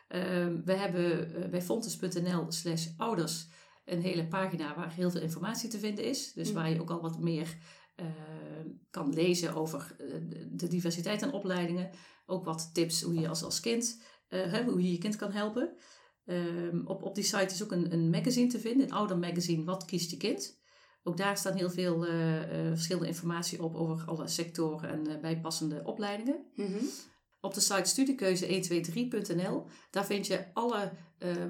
Ehm, 0.08 0.62
we 0.66 0.74
hebben 0.74 1.32
bij 1.52 1.62
fontes.nl 1.62 2.46
slash 2.48 2.88
ouders 2.98 3.48
een 3.86 4.02
hele 4.02 4.28
pagina 4.28 4.76
waar 4.76 4.94
heel 4.94 5.12
veel 5.12 5.22
informatie 5.22 5.70
te 5.70 5.80
vinden 5.80 6.06
is. 6.06 6.34
Dus 6.34 6.52
waar 6.52 6.70
je 6.70 6.82
ook 6.82 6.90
al 6.90 7.02
wat 7.02 7.20
meer 7.20 7.58
uh, 7.96 8.06
kan 8.90 9.14
lezen 9.14 9.56
over 9.56 9.96
de 10.52 10.68
diversiteit 10.68 11.24
aan 11.24 11.34
opleidingen. 11.34 11.90
Ook 12.26 12.46
wat 12.46 12.70
tips 12.74 13.02
hoe 13.02 13.14
je 13.14 13.28
als, 13.28 13.44
als 13.44 13.60
kind, 13.60 14.02
hoe 14.66 14.84
je 14.84 14.92
je 14.92 14.98
kind 14.98 15.16
kan 15.16 15.32
helpen. 15.32 15.76
Um, 16.30 16.88
op, 16.88 17.04
op 17.04 17.16
die 17.16 17.24
site 17.24 17.54
is 17.54 17.64
ook 17.64 17.72
een, 17.72 17.94
een 17.94 18.10
magazine 18.10 18.48
te 18.48 18.60
vinden, 18.60 18.88
een 18.88 18.94
ouder 18.94 19.18
magazine, 19.18 19.64
Wat 19.64 19.86
kiest 19.86 20.12
je 20.12 20.18
kind? 20.18 20.60
Ook 21.04 21.18
daar 21.18 21.38
staat 21.38 21.56
heel 21.56 21.70
veel 21.70 22.08
uh, 22.08 22.36
uh, 22.36 22.68
verschillende 22.68 23.08
informatie 23.08 23.64
op 23.64 23.76
over 23.76 24.08
alle 24.08 24.28
sectoren 24.28 24.90
en 24.90 25.10
uh, 25.10 25.20
bijpassende 25.20 25.82
opleidingen. 25.84 26.46
Mm 26.56 26.66
-hmm. 26.66 26.90
Op 27.42 27.54
de 27.54 27.60
site 27.60 28.16
studiekeuze123.nl, 28.16 29.66
daar 29.92 30.06
vind 30.06 30.28
je 30.28 30.46
alle 30.54 30.92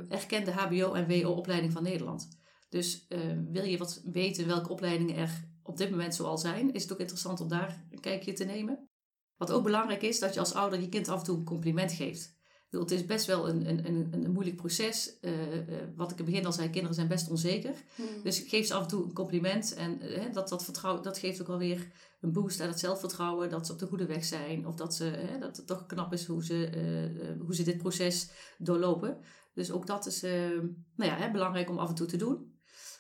erkende 0.10 0.52
HBO- 0.52 0.94
en 0.94 1.08
WO-opleidingen 1.08 1.74
van 1.74 1.84
Nederland. 1.84 2.28
Dus 2.70 3.08
wil 3.52 3.64
je 3.64 3.78
wat 3.78 4.02
weten 4.04 4.48
welke 4.48 4.70
opleidingen 4.70 5.16
er 5.16 5.50
op 5.64 5.78
dit 5.78 5.90
moment 5.90 6.16
zoal 6.16 6.38
zijn, 6.38 6.74
is 6.74 6.84
het 6.84 6.92
ook 6.92 7.00
interessant 7.00 7.42
om 7.42 7.48
daar 7.48 7.86
een 7.90 8.00
kijkje 8.00 8.34
te 8.34 8.44
nemen. 8.44 8.90
Wat 9.38 9.52
ook 9.52 9.64
belangrijk 9.64 10.02
is, 10.02 10.20
dat 10.20 10.34
je 10.34 10.40
als 10.40 10.54
ouder 10.54 10.82
je 10.82 10.90
kind 10.90 11.08
af 11.08 11.20
en 11.20 11.26
toe 11.26 11.38
een 11.38 11.44
compliment 11.44 11.92
geeft. 11.92 12.39
Het 12.70 12.92
is 12.92 13.06
best 13.06 13.26
wel 13.26 13.50
een, 13.50 13.70
een, 13.70 13.86
een, 13.86 14.10
een 14.12 14.32
moeilijk 14.32 14.56
proces. 14.56 15.18
Uh, 15.22 15.32
uh, 15.32 15.76
wat 15.96 16.12
ik 16.12 16.18
in 16.18 16.24
het 16.24 16.32
begin 16.32 16.46
al 16.46 16.54
zei, 16.54 16.70
kinderen 16.70 16.96
zijn 16.96 17.08
best 17.08 17.30
onzeker. 17.30 17.74
Hmm. 17.96 18.24
Dus 18.24 18.40
geef 18.40 18.68
ze 18.68 18.74
af 18.74 18.82
en 18.82 18.88
toe 18.88 19.04
een 19.04 19.14
compliment. 19.14 19.74
En 19.74 20.00
uh, 20.02 20.34
dat, 20.34 20.50
dat, 20.50 20.64
vertrouwen, 20.64 21.04
dat 21.04 21.18
geeft 21.18 21.42
ook 21.42 21.50
alweer 21.50 21.92
een 22.22 22.32
boost 22.32 22.62
aan 22.62 22.68
het 22.68 22.80
zelfvertrouwen. 22.80 23.50
Dat 23.50 23.66
ze 23.66 23.74
op 23.74 23.80
de 23.80 23.88
goede 23.88 24.06
weg 24.06 24.26
zijn. 24.26 24.68
Of 24.68 24.76
dat, 24.76 24.96
ze, 24.96 25.38
dat 25.40 25.58
het 25.58 25.68
toch 25.68 25.86
knap 25.86 26.14
is 26.14 26.26
hoe 26.26 26.46
ze, 26.46 27.38
hoe 27.40 27.56
ze 27.56 27.64
dit 27.64 27.78
proces 27.78 28.30
doorlopen. 28.58 29.18
Dus 29.54 29.72
ook 29.72 29.88
dat 29.88 30.06
is 30.06 30.22
nou 30.22 30.76
ja, 30.96 31.32
belangrijk 31.32 31.70
om 31.70 31.78
af 31.78 31.90
en 31.90 31.96
toe 31.96 32.08
te 32.08 32.18
doen. 32.18 32.58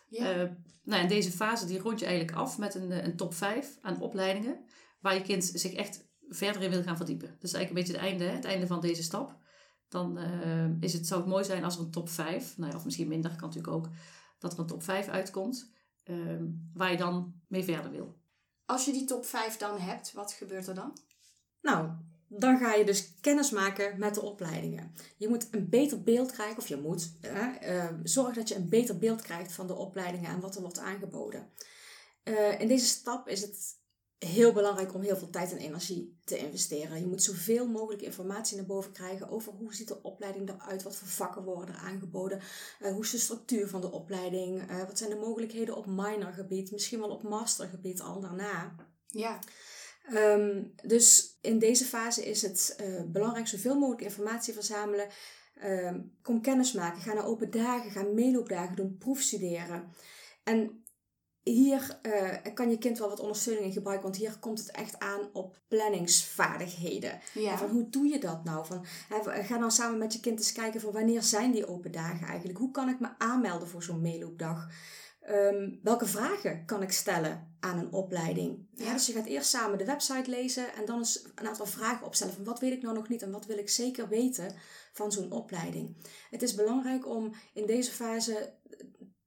Ja. 0.09 0.57
nou, 0.83 1.01
en 1.01 1.07
deze 1.07 1.31
fase 1.31 1.65
die 1.65 1.79
rond 1.79 1.99
je 1.99 2.05
eigenlijk 2.05 2.37
af 2.37 2.57
met 2.57 2.75
een, 2.75 3.05
een 3.05 3.15
top 3.15 3.33
5 3.33 3.77
aan 3.81 4.01
opleidingen. 4.01 4.65
Waar 4.99 5.13
je 5.13 5.21
kind 5.21 5.43
zich 5.53 5.73
echt 5.73 6.07
verder 6.29 6.61
in 6.61 6.69
wil 6.69 6.83
gaan 6.83 6.97
verdiepen. 6.97 7.35
Dus 7.39 7.53
eigenlijk 7.53 7.69
een 7.69 7.93
beetje 7.93 8.05
het 8.05 8.19
einde, 8.19 8.35
het 8.35 8.45
einde 8.45 8.67
van 8.67 8.81
deze 8.81 9.03
stap 9.03 9.37
dan 9.89 10.17
uh, 10.17 10.65
is 10.79 10.93
het, 10.93 11.07
zou 11.07 11.21
het 11.21 11.29
mooi 11.29 11.43
zijn 11.43 11.63
als 11.63 11.75
er 11.75 11.81
een 11.81 11.91
top 11.91 12.09
5, 12.09 12.57
nou 12.57 12.71
ja, 12.71 12.77
of 12.77 12.85
misschien 12.85 13.07
minder 13.07 13.35
kan 13.35 13.47
natuurlijk 13.47 13.73
ook, 13.73 13.89
dat 14.39 14.53
er 14.53 14.59
een 14.59 14.65
top 14.65 14.83
5 14.83 15.07
uitkomt 15.07 15.71
uh, 16.05 16.41
waar 16.73 16.91
je 16.91 16.97
dan 16.97 17.33
mee 17.47 17.63
verder 17.63 17.91
wil. 17.91 18.17
Als 18.65 18.85
je 18.85 18.91
die 18.91 19.05
top 19.05 19.25
5 19.25 19.57
dan 19.57 19.79
hebt, 19.79 20.13
wat 20.13 20.31
gebeurt 20.31 20.67
er 20.67 20.75
dan? 20.75 20.97
Nou, 21.61 21.89
dan 22.27 22.57
ga 22.57 22.73
je 22.73 22.85
dus 22.85 23.13
kennis 23.21 23.51
maken 23.51 23.99
met 23.99 24.13
de 24.13 24.21
opleidingen. 24.21 24.93
Je 25.17 25.27
moet 25.27 25.47
een 25.51 25.69
beter 25.69 26.03
beeld 26.03 26.31
krijgen, 26.31 26.57
of 26.57 26.67
je 26.67 26.77
moet, 26.77 27.11
uh, 27.21 27.85
zorg 28.03 28.35
dat 28.35 28.47
je 28.47 28.55
een 28.55 28.69
beter 28.69 28.97
beeld 28.97 29.21
krijgt 29.21 29.51
van 29.51 29.67
de 29.67 29.75
opleidingen 29.75 30.29
en 30.29 30.39
wat 30.39 30.55
er 30.55 30.61
wordt 30.61 30.79
aangeboden. 30.79 31.49
Uh, 32.23 32.59
in 32.59 32.67
deze 32.67 32.85
stap 32.85 33.27
is 33.27 33.41
het 33.41 33.77
heel 34.19 34.53
belangrijk 34.53 34.93
om 34.93 35.01
heel 35.01 35.17
veel 35.17 35.29
tijd 35.29 35.51
en 35.51 35.57
energie 35.57 36.19
te 36.23 36.37
investeren. 36.37 36.99
Je 36.99 37.07
moet 37.07 37.23
zoveel 37.23 37.67
mogelijk 37.67 38.01
informatie 38.01 38.57
naar 38.57 38.65
boven 38.65 38.91
krijgen 38.91 39.29
over 39.29 39.53
hoe 39.53 39.73
ziet 39.73 39.87
de 39.87 40.01
opleiding 40.01 40.49
eruit, 40.49 40.83
wat 40.83 40.95
voor 40.95 41.07
vakken 41.07 41.43
worden 41.43 41.75
er 41.75 41.81
aangeboden, 41.81 42.41
uh, 42.81 42.91
hoe 42.91 43.03
is 43.03 43.11
de 43.11 43.17
structuur 43.17 43.67
van 43.67 43.81
de 43.81 43.91
opleiding, 43.91 44.71
uh, 44.71 44.83
wat 44.83 44.97
zijn 44.97 45.09
de 45.09 45.15
mogelijkheden 45.15 45.75
op 45.75 45.85
minorgebied, 45.85 46.71
misschien 46.71 46.99
wel 46.99 47.09
op 47.09 47.23
mastergebied 47.23 48.01
al 48.01 48.19
daarna. 48.19 48.75
Ja. 49.07 49.39
Um, 50.13 50.73
dus 50.83 51.37
in 51.41 51.59
deze 51.59 51.85
fase 51.85 52.25
is 52.25 52.41
het 52.41 52.77
uh, 52.81 53.01
belangrijk 53.07 53.47
zoveel 53.47 53.79
mogelijk 53.79 54.01
informatie 54.01 54.53
verzamelen. 54.53 55.07
Um, 55.63 56.17
kom 56.21 56.41
kennis 56.41 56.71
maken, 56.71 57.01
ga 57.01 57.13
naar 57.13 57.25
open 57.25 57.51
dagen, 57.51 57.91
ga 57.91 58.03
meeloopdagen 58.03 58.75
doen, 58.75 58.97
proefstuderen. 58.97 59.93
En 60.43 60.83
hier 61.51 61.99
uh, 62.01 62.53
kan 62.53 62.69
je 62.69 62.77
kind 62.77 62.97
wel 62.97 63.09
wat 63.09 63.19
ondersteuning 63.19 63.65
in 63.65 63.71
gebruiken, 63.71 64.05
want 64.05 64.21
hier 64.21 64.37
komt 64.39 64.59
het 64.59 64.71
echt 64.71 64.99
aan 64.99 65.29
op 65.33 65.57
planningsvaardigheden. 65.67 67.19
Ja. 67.33 67.57
Van 67.57 67.69
hoe 67.69 67.89
doe 67.89 68.07
je 68.07 68.19
dat 68.19 68.43
nou? 68.43 68.65
Van, 68.65 68.85
ga 69.23 69.57
dan 69.57 69.71
samen 69.71 69.97
met 69.97 70.13
je 70.13 70.19
kind 70.19 70.39
eens 70.39 70.51
kijken 70.51 70.81
van 70.81 70.91
wanneer 70.91 71.23
zijn 71.23 71.51
die 71.51 71.67
open 71.67 71.91
dagen 71.91 72.27
eigenlijk? 72.27 72.59
Hoe 72.59 72.71
kan 72.71 72.89
ik 72.89 72.99
me 72.99 73.07
aanmelden 73.17 73.67
voor 73.67 73.83
zo'n 73.83 74.01
meeloopdag? 74.01 74.67
Um, 75.29 75.79
welke 75.83 76.05
vragen 76.05 76.65
kan 76.65 76.81
ik 76.81 76.91
stellen 76.91 77.55
aan 77.59 77.77
een 77.77 77.91
opleiding? 77.91 78.67
Ja. 78.73 78.93
dus 78.93 79.07
je 79.07 79.13
gaat 79.13 79.25
eerst 79.25 79.49
samen 79.49 79.77
de 79.77 79.85
website 79.85 80.29
lezen 80.29 80.73
en 80.73 80.85
dan 80.85 80.97
eens 80.97 81.25
een 81.35 81.47
aantal 81.47 81.65
vragen 81.65 82.05
opstellen 82.05 82.33
van 82.33 82.43
wat 82.43 82.59
weet 82.59 82.71
ik 82.71 82.81
nou 82.81 82.95
nog 82.95 83.09
niet 83.09 83.21
en 83.21 83.31
wat 83.31 83.45
wil 83.45 83.57
ik 83.57 83.69
zeker 83.69 84.07
weten 84.07 84.55
van 84.93 85.11
zo'n 85.11 85.31
opleiding. 85.31 85.95
Het 86.29 86.41
is 86.41 86.55
belangrijk 86.55 87.07
om 87.07 87.33
in 87.53 87.65
deze 87.65 87.91
fase 87.91 88.53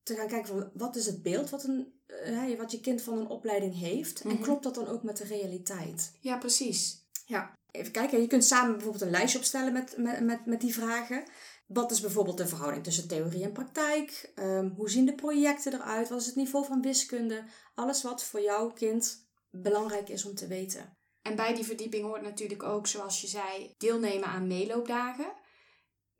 te 0.02 0.14
gaan 0.14 0.29
kijken 0.29 0.49
van 0.49 0.71
wat 0.75 0.97
is 0.97 1.07
het 1.07 1.23
beeld 1.23 1.50
wat, 1.50 1.64
een, 1.64 1.93
uh, 2.26 2.59
wat 2.59 2.71
je 2.71 2.81
kind 2.81 3.02
van 3.02 3.19
een 3.19 3.28
opleiding 3.28 3.78
heeft. 3.78 4.21
En 4.21 4.33
mhm. 4.33 4.42
klopt 4.42 4.62
dat 4.62 4.75
dan 4.75 4.88
ook 4.88 5.02
met 5.02 5.16
de 5.16 5.25
realiteit? 5.25 6.12
Ja, 6.21 6.38
precies. 6.38 7.07
Ja, 7.26 7.52
even 7.71 7.92
kijken. 7.92 8.21
Je 8.21 8.26
kunt 8.26 8.45
samen 8.45 8.73
bijvoorbeeld 8.73 9.02
een 9.04 9.11
lijstje 9.11 9.38
opstellen 9.38 9.73
met, 9.73 9.97
met, 9.97 10.21
met, 10.21 10.47
met 10.47 10.61
die 10.61 10.75
vragen. 10.75 11.25
Wat 11.66 11.90
is 11.90 12.00
bijvoorbeeld 12.00 12.38
de 12.38 12.47
verhouding 12.47 12.85
tussen 12.85 13.09
theorie 13.09 13.45
en 13.45 13.52
praktijk? 13.52 14.33
Um, 14.35 14.73
hoe 14.76 14.90
zien 14.90 15.07
de 15.07 15.14
projecten 15.14 15.75
eruit? 15.75 16.09
Wat 16.09 16.21
is 16.21 16.26
het 16.26 16.35
niveau 16.35 16.66
van 16.66 16.83
wiskunde? 16.83 17.45
Alles 17.75 18.02
wat 18.02 18.25
voor 18.25 18.40
jouw 18.40 18.73
kind 18.73 19.28
belangrijk 19.50 20.09
is 20.09 20.25
om 20.25 20.35
te 20.35 20.47
weten. 20.47 20.97
En 21.23 21.37
bij 21.37 21.54
die 21.54 21.64
verdieping 21.64 22.04
hoort 22.04 22.23
natuurlijk 22.23 22.62
ook, 22.62 22.87
zoals 22.87 23.21
je 23.21 23.26
zei, 23.26 23.75
deelnemen 23.76 24.28
aan 24.28 24.47
meeloopdagen. 24.47 25.33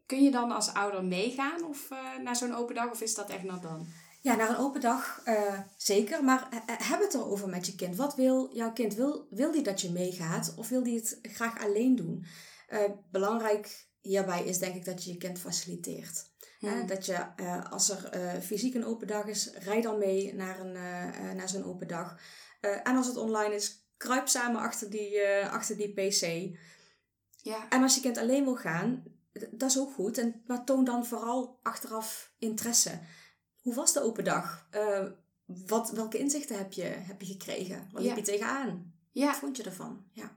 Kun 0.06 0.22
je 0.22 0.30
dan 0.30 0.50
als 0.50 0.75
ouder 0.75 1.04
meegaan 1.04 1.64
of 1.64 1.90
uh, 1.90 2.16
naar 2.18 2.37
zo'n 2.37 2.54
open 2.54 2.75
dag 2.75 2.90
of 2.90 3.00
is 3.00 3.14
dat 3.14 3.30
echt 3.30 3.42
not 3.42 3.62
dan? 3.62 3.87
Ja, 4.23 4.35
naar 4.35 4.49
een 4.49 4.57
open 4.57 4.81
dag 4.81 5.23
uh, 5.25 5.59
zeker. 5.76 6.25
Maar 6.25 6.49
uh, 6.52 6.61
heb 6.67 7.00
het 7.00 7.14
erover 7.14 7.49
met 7.49 7.67
je 7.67 7.75
kind. 7.75 7.97
Wat 7.97 8.14
wil 8.14 8.50
jouw 8.55 8.73
kind? 8.73 8.95
Wil, 8.95 9.26
wil 9.31 9.52
die 9.52 9.62
dat 9.62 9.81
je 9.81 9.91
meegaat 9.91 10.55
of 10.57 10.69
wil 10.69 10.83
die 10.83 10.97
het 10.97 11.19
graag 11.23 11.64
alleen 11.64 11.97
doen? 11.97 12.25
belangrijk 13.11 13.87
hierbij 14.00 14.45
is 14.45 14.59
denk 14.59 14.75
ik 14.75 14.85
dat 14.85 15.05
je 15.05 15.12
je 15.12 15.19
kind 15.19 15.38
faciliteert. 15.38 16.31
Dat 16.87 17.07
je 17.07 17.37
als 17.71 17.91
er 17.91 18.11
fysiek 18.43 18.75
een 18.75 18.85
open 18.85 19.07
dag 19.07 19.26
is, 19.26 19.52
rij 19.55 19.81
dan 19.81 19.99
mee 19.99 20.35
naar, 20.35 20.61
een, 20.61 20.73
naar 21.37 21.49
zo'n 21.49 21.64
open 21.64 21.88
dag. 21.88 22.19
en 22.61 22.97
als 22.97 23.07
het 23.07 23.17
online 23.17 23.55
is, 23.55 23.87
kruip 23.97 24.29
samen 24.29 24.61
achter 24.61 24.91
die, 24.91 25.26
achter 25.50 25.76
die 25.76 25.93
pc. 25.93 26.57
Ja. 27.37 27.69
En 27.69 27.83
als 27.83 27.95
je 27.95 28.00
kind 28.00 28.19
alleen 28.19 28.45
wil 28.45 28.57
gaan, 28.57 29.02
dat 29.50 29.71
is 29.71 29.79
ook 29.79 29.93
goed. 29.93 30.19
En, 30.19 30.43
maar 30.47 30.64
toon 30.64 30.85
dan 30.85 31.07
vooral 31.07 31.59
achteraf 31.62 32.33
interesse. 32.38 33.00
Hoe 33.62 33.75
was 33.75 33.92
de 33.92 34.02
open 34.02 34.25
dag? 34.25 34.69
Uh, 34.75 35.07
wat, 35.66 35.90
welke 35.90 36.19
inzichten 36.19 36.59
heb 36.59 36.73
je, 36.73 36.83
heb 36.83 37.23
je 37.23 37.33
gekregen? 37.33 37.88
Wat 37.92 38.04
heb 38.04 38.16
je 38.16 38.23
tegenaan? 38.23 38.95
Ja. 39.11 39.26
Wat 39.26 39.37
vond 39.37 39.57
je 39.57 39.62
ervan? 39.62 40.04
Ja. 40.12 40.37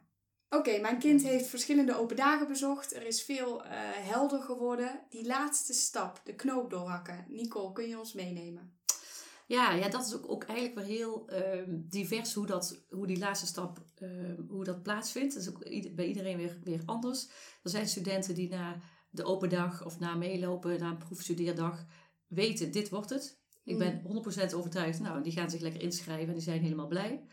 Oké, 0.50 0.80
mijn 0.80 1.00
kind 1.00 1.24
heeft 1.24 1.48
verschillende 1.48 1.98
open 1.98 2.16
dagen 2.16 2.48
bezocht. 2.48 2.96
Er 2.96 3.06
is 3.06 3.24
veel 3.24 3.66
uh, 3.66 3.72
helder 3.94 4.42
geworden. 4.42 5.02
Die 5.10 5.26
laatste 5.26 5.74
stap, 5.74 6.22
de 6.24 6.36
knoop 6.36 6.70
doorhakken. 6.70 7.26
Nicole, 7.28 7.72
kun 7.74 7.88
je 7.88 8.00
ons 8.00 8.14
meenemen? 8.14 8.74
Ja, 9.48 9.72
ja 9.72 9.90
dat 9.90 10.06
is 10.06 10.16
ook, 10.16 10.30
ook 10.30 10.44
eigenlijk 10.44 10.76
weer 10.76 10.98
heel 10.98 11.28
uh, 11.30 11.64
divers 11.68 12.34
hoe, 12.34 12.46
dat, 12.46 12.86
hoe 12.90 13.08
die 13.08 13.20
laatste 13.20 13.46
stap 13.46 13.84
uh, 14.00 14.10
hoe 14.50 14.64
dat 14.64 14.84
plaatsvindt. 14.84 15.34
Dat 15.34 15.44
is 15.44 15.50
ook 15.50 15.60
bij 15.96 16.08
iedereen 16.08 16.38
weer, 16.38 16.60
weer 16.64 16.82
anders. 16.86 17.28
Er 17.64 17.70
zijn 17.70 17.88
studenten 17.88 18.36
die 18.36 18.50
na 18.50 18.82
de 19.10 19.24
open 19.24 19.50
dag 19.50 19.86
of 19.86 20.00
na 20.00 20.16
meelopen, 20.16 20.80
na 20.80 20.90
een 20.90 20.98
proefstudeerdag, 20.98 21.86
weten 22.28 22.72
dit 22.72 22.90
wordt 22.90 23.10
het. 23.10 23.40
Ik 23.64 23.78
ben 23.78 24.02
100% 24.02 24.06
mm. 24.06 24.58
overtuigd. 24.58 25.00
Nou, 25.00 25.24
die 25.24 25.32
gaan 25.32 25.50
zich 25.50 25.62
lekker 25.62 25.82
inschrijven 25.82 26.28
en 26.28 26.34
die 26.34 26.44
zijn 26.44 26.62
helemaal 26.62 26.88
blij. 26.88 27.26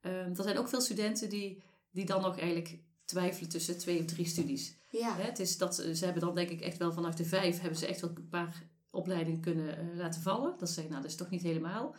Um, 0.00 0.12
er 0.12 0.42
zijn 0.42 0.58
ook 0.58 0.68
veel 0.68 0.80
studenten 0.80 1.28
die, 1.28 1.62
die 1.90 2.06
dan 2.06 2.22
nog 2.22 2.38
eigenlijk 2.38 2.82
twijfelen 3.04 3.48
tussen 3.48 3.78
twee 3.78 3.98
of 3.98 4.04
drie 4.04 4.26
studies. 4.26 4.76
Ja. 4.90 5.16
het 5.16 5.38
is 5.38 5.58
dat, 5.58 5.74
ze 5.74 6.04
hebben 6.04 6.22
dan 6.22 6.34
denk 6.34 6.48
ik 6.48 6.60
echt 6.60 6.78
wel 6.78 6.92
vanaf 6.92 7.14
de 7.14 7.24
vijf 7.24 7.60
hebben 7.60 7.78
ze 7.78 7.86
echt 7.86 8.00
wel 8.00 8.10
een 8.14 8.28
paar 8.28 8.68
opleidingen 8.90 9.40
kunnen 9.40 9.84
uh, 9.84 9.96
laten 9.96 10.22
vallen. 10.22 10.58
Dat 10.58 10.70
ze 10.70 10.80
nou 10.80 11.02
dat 11.02 11.10
is 11.10 11.16
toch 11.16 11.30
niet 11.30 11.42
helemaal. 11.42 11.96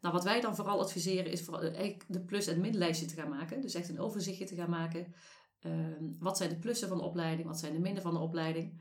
Nou, 0.00 0.14
wat 0.14 0.24
wij 0.24 0.40
dan 0.40 0.56
vooral 0.56 0.80
adviseren 0.80 1.32
is 1.32 1.42
vooral 1.42 1.72
de 2.08 2.20
plus- 2.26 2.46
en 2.46 2.60
minlijstje 2.60 3.06
te 3.06 3.14
gaan 3.14 3.28
maken. 3.28 3.60
Dus 3.60 3.74
echt 3.74 3.88
een 3.88 4.00
overzichtje 4.00 4.44
te 4.44 4.54
gaan 4.54 4.70
maken. 4.70 5.14
Um, 5.60 6.16
wat 6.18 6.36
zijn 6.36 6.50
de 6.50 6.58
plussen 6.58 6.88
van 6.88 6.98
de 6.98 7.04
opleiding? 7.04 7.48
Wat 7.48 7.58
zijn 7.58 7.72
de 7.72 7.78
minnen 7.78 8.02
van 8.02 8.12
de 8.12 8.20
opleiding? 8.20 8.80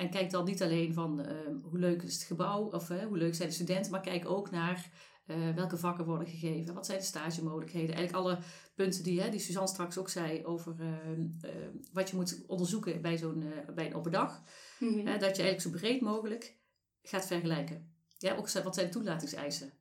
En 0.00 0.10
kijk 0.10 0.30
dan 0.30 0.44
niet 0.44 0.62
alleen 0.62 0.94
van 0.94 1.18
um, 1.18 1.62
hoe 1.62 1.78
leuk 1.78 2.02
is 2.02 2.14
het 2.14 2.22
gebouw 2.22 2.62
of 2.62 2.88
hoe 2.88 3.18
leuk 3.18 3.34
zijn 3.34 3.48
de 3.48 3.54
studenten, 3.54 3.90
maar 3.90 4.00
kijk 4.00 4.28
ook 4.28 4.50
naar 4.50 4.90
uh, 5.26 5.54
welke 5.54 5.76
vakken 5.76 6.04
worden 6.04 6.28
gegeven, 6.28 6.74
wat 6.74 6.86
zijn 6.86 6.98
de 6.98 7.04
stagemogelijkheden. 7.04 7.94
Eigenlijk 7.94 8.26
alle 8.26 8.38
punten 8.74 9.02
die, 9.02 9.20
hè, 9.20 9.30
die 9.30 9.40
Suzanne 9.40 9.68
straks 9.68 9.98
ook 9.98 10.08
zei 10.08 10.44
over 10.44 10.74
uh, 10.78 11.50
wat 11.92 12.10
je 12.10 12.16
moet 12.16 12.44
onderzoeken 12.46 13.02
bij, 13.02 13.18
zo'n, 13.18 13.44
bij 13.74 13.86
een 13.86 13.94
open 13.94 14.12
dag. 14.12 14.42
Mm 14.78 14.88
-hmm. 14.88 15.04
dat 15.04 15.36
je 15.36 15.42
eigenlijk 15.42 15.60
zo 15.60 15.70
breed 15.70 16.00
mogelijk 16.00 16.56
gaat 17.02 17.26
vergelijken. 17.26 17.94
Ja, 18.18 18.36
ook 18.36 18.50
wat 18.50 18.74
zijn 18.74 18.86
de 18.86 18.92
toelatingseisen? 18.92 19.72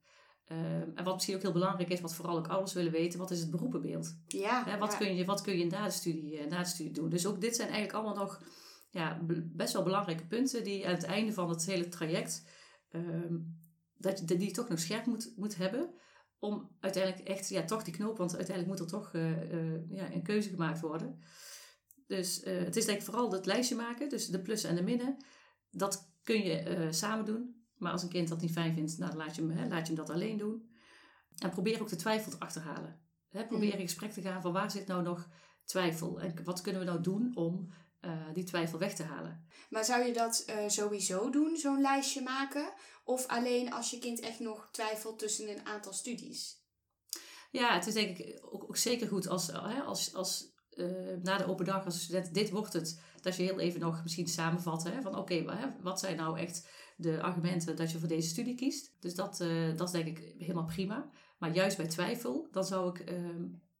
En 0.95 1.03
wat 1.03 1.13
misschien 1.13 1.35
ook 1.35 1.41
heel 1.41 1.51
belangrijk 1.51 1.89
is, 1.89 2.01
wat 2.01 2.15
vooral 2.15 2.37
ook 2.37 2.47
ouders 2.47 2.73
willen 2.73 2.91
weten, 2.91 3.19
wat 3.19 3.31
is 3.31 3.39
het 3.39 3.51
beroepenbeeld? 3.51 4.15
Ja, 4.27 4.77
wat, 4.77 4.97
Kun 4.97 5.15
je, 5.15 5.25
wat 5.25 5.41
kun 5.41 5.57
je 5.57 5.65
na 5.65 5.85
de, 5.85 5.91
studie, 5.91 6.47
na 6.47 6.59
de 6.59 6.69
studie 6.69 6.93
doen? 6.93 7.09
Dus 7.09 7.25
ook 7.25 7.41
dit 7.41 7.55
zijn 7.55 7.69
eigenlijk 7.69 7.97
allemaal 7.97 8.23
nog 8.23 8.41
ja, 8.89 9.21
best 9.43 9.73
wel 9.73 9.83
belangrijke 9.83 10.27
punten 10.27 10.63
die 10.63 10.87
aan 10.87 10.93
het 10.93 11.03
einde 11.03 11.33
van 11.33 11.49
het 11.49 11.65
hele 11.65 11.87
traject, 11.87 12.49
ehm, 12.89 13.37
dat 13.97 14.19
je 14.19 14.37
die 14.37 14.51
toch 14.51 14.69
nog 14.69 14.79
scherp 14.79 15.05
moet, 15.05 15.33
moet 15.35 15.55
hebben. 15.55 15.93
Om 16.39 16.75
uiteindelijk 16.79 17.27
echt, 17.27 17.49
ja, 17.49 17.63
toch 17.63 17.83
die 17.83 17.93
knoop, 17.93 18.17
want 18.17 18.35
uiteindelijk 18.35 18.79
moet 18.79 18.91
er 18.91 18.99
toch 18.99 19.11
ja, 19.89 20.13
een 20.13 20.23
keuze 20.23 20.49
gemaakt 20.49 20.79
worden. 20.79 21.19
Dus 22.07 22.41
het 22.43 22.75
is 22.75 22.85
denk 22.85 22.97
ik 22.97 23.03
vooral 23.03 23.31
het 23.31 23.45
lijstje 23.45 23.75
maken, 23.75 24.09
dus 24.09 24.27
de 24.27 24.41
plussen 24.41 24.69
en 24.69 24.75
de 24.75 24.81
minnen. 24.81 25.25
Dat 25.69 26.11
kun 26.23 26.43
je 26.43 26.87
samen 26.91 27.25
doen. 27.25 27.59
Maar 27.79 27.91
als 27.91 28.03
een 28.03 28.09
kind 28.09 28.27
dat 28.27 28.41
niet 28.41 28.51
fijn 28.51 28.73
vindt, 28.73 28.97
nou, 28.97 29.15
laat, 29.15 29.35
je 29.35 29.41
hem, 29.41 29.51
hè, 29.51 29.67
laat 29.67 29.87
je 29.87 29.93
hem 29.93 30.05
dat 30.05 30.15
alleen 30.15 30.37
doen. 30.37 30.69
En 31.37 31.49
probeer 31.49 31.81
ook 31.81 31.89
de 31.89 31.95
twijfel 31.95 32.31
te 32.31 32.39
achterhalen. 32.39 32.99
Hè, 33.29 33.45
probeer 33.45 33.73
in 33.73 33.87
gesprek 33.87 34.11
te 34.11 34.21
gaan 34.21 34.41
van 34.41 34.53
waar 34.53 34.71
zit 34.71 34.87
nou 34.87 35.03
nog 35.03 35.29
twijfel 35.65 36.21
en 36.21 36.43
wat 36.43 36.61
kunnen 36.61 36.81
we 36.81 36.87
nou 36.87 37.01
doen 37.01 37.35
om 37.35 37.73
uh, 38.01 38.33
die 38.33 38.43
twijfel 38.43 38.79
weg 38.79 38.95
te 38.95 39.03
halen. 39.03 39.47
Maar 39.69 39.85
zou 39.85 40.05
je 40.05 40.13
dat 40.13 40.45
uh, 40.49 40.67
sowieso 40.67 41.29
doen, 41.29 41.57
zo'n 41.57 41.81
lijstje 41.81 42.21
maken? 42.21 42.73
Of 43.03 43.27
alleen 43.27 43.73
als 43.73 43.89
je 43.89 43.99
kind 43.99 44.19
echt 44.19 44.39
nog 44.39 44.69
twijfelt 44.71 45.19
tussen 45.19 45.49
een 45.49 45.65
aantal 45.65 45.93
studies? 45.93 46.57
Ja, 47.51 47.73
het 47.73 47.87
is 47.87 47.93
denk 47.93 48.17
ik 48.17 48.39
ook, 48.41 48.63
ook 48.63 48.77
zeker 48.77 49.07
goed 49.07 49.27
als, 49.27 49.49
uh, 49.49 49.87
als, 49.87 50.13
als 50.13 50.57
na 51.23 51.37
de 51.37 51.47
open 51.47 51.65
dag 51.65 51.85
als 51.85 52.03
student 52.03 52.33
dit 52.33 52.49
wordt 52.49 52.73
het, 52.73 53.01
dat 53.21 53.35
je 53.35 53.43
heel 53.43 53.59
even 53.59 53.79
nog 53.79 54.03
misschien 54.03 54.27
samenvat 54.27 54.83
hè, 54.83 55.01
van 55.01 55.17
oké, 55.17 55.33
okay, 55.33 55.73
wat 55.81 55.99
zijn 55.99 56.15
nou 56.15 56.39
echt 56.39 56.67
de 56.97 57.21
argumenten 57.21 57.75
dat 57.75 57.91
je 57.91 57.99
voor 57.99 58.07
deze 58.07 58.29
studie 58.29 58.55
kiest. 58.55 58.95
Dus 58.99 59.15
dat, 59.15 59.37
dat 59.75 59.87
is 59.87 59.91
denk 59.91 60.17
ik 60.17 60.33
helemaal 60.37 60.65
prima. 60.65 61.09
Maar 61.37 61.53
juist 61.53 61.77
bij 61.77 61.87
twijfel, 61.87 62.47
dan 62.51 62.65
zou 62.65 62.89
ik 62.89 63.11
uh, 63.11 63.29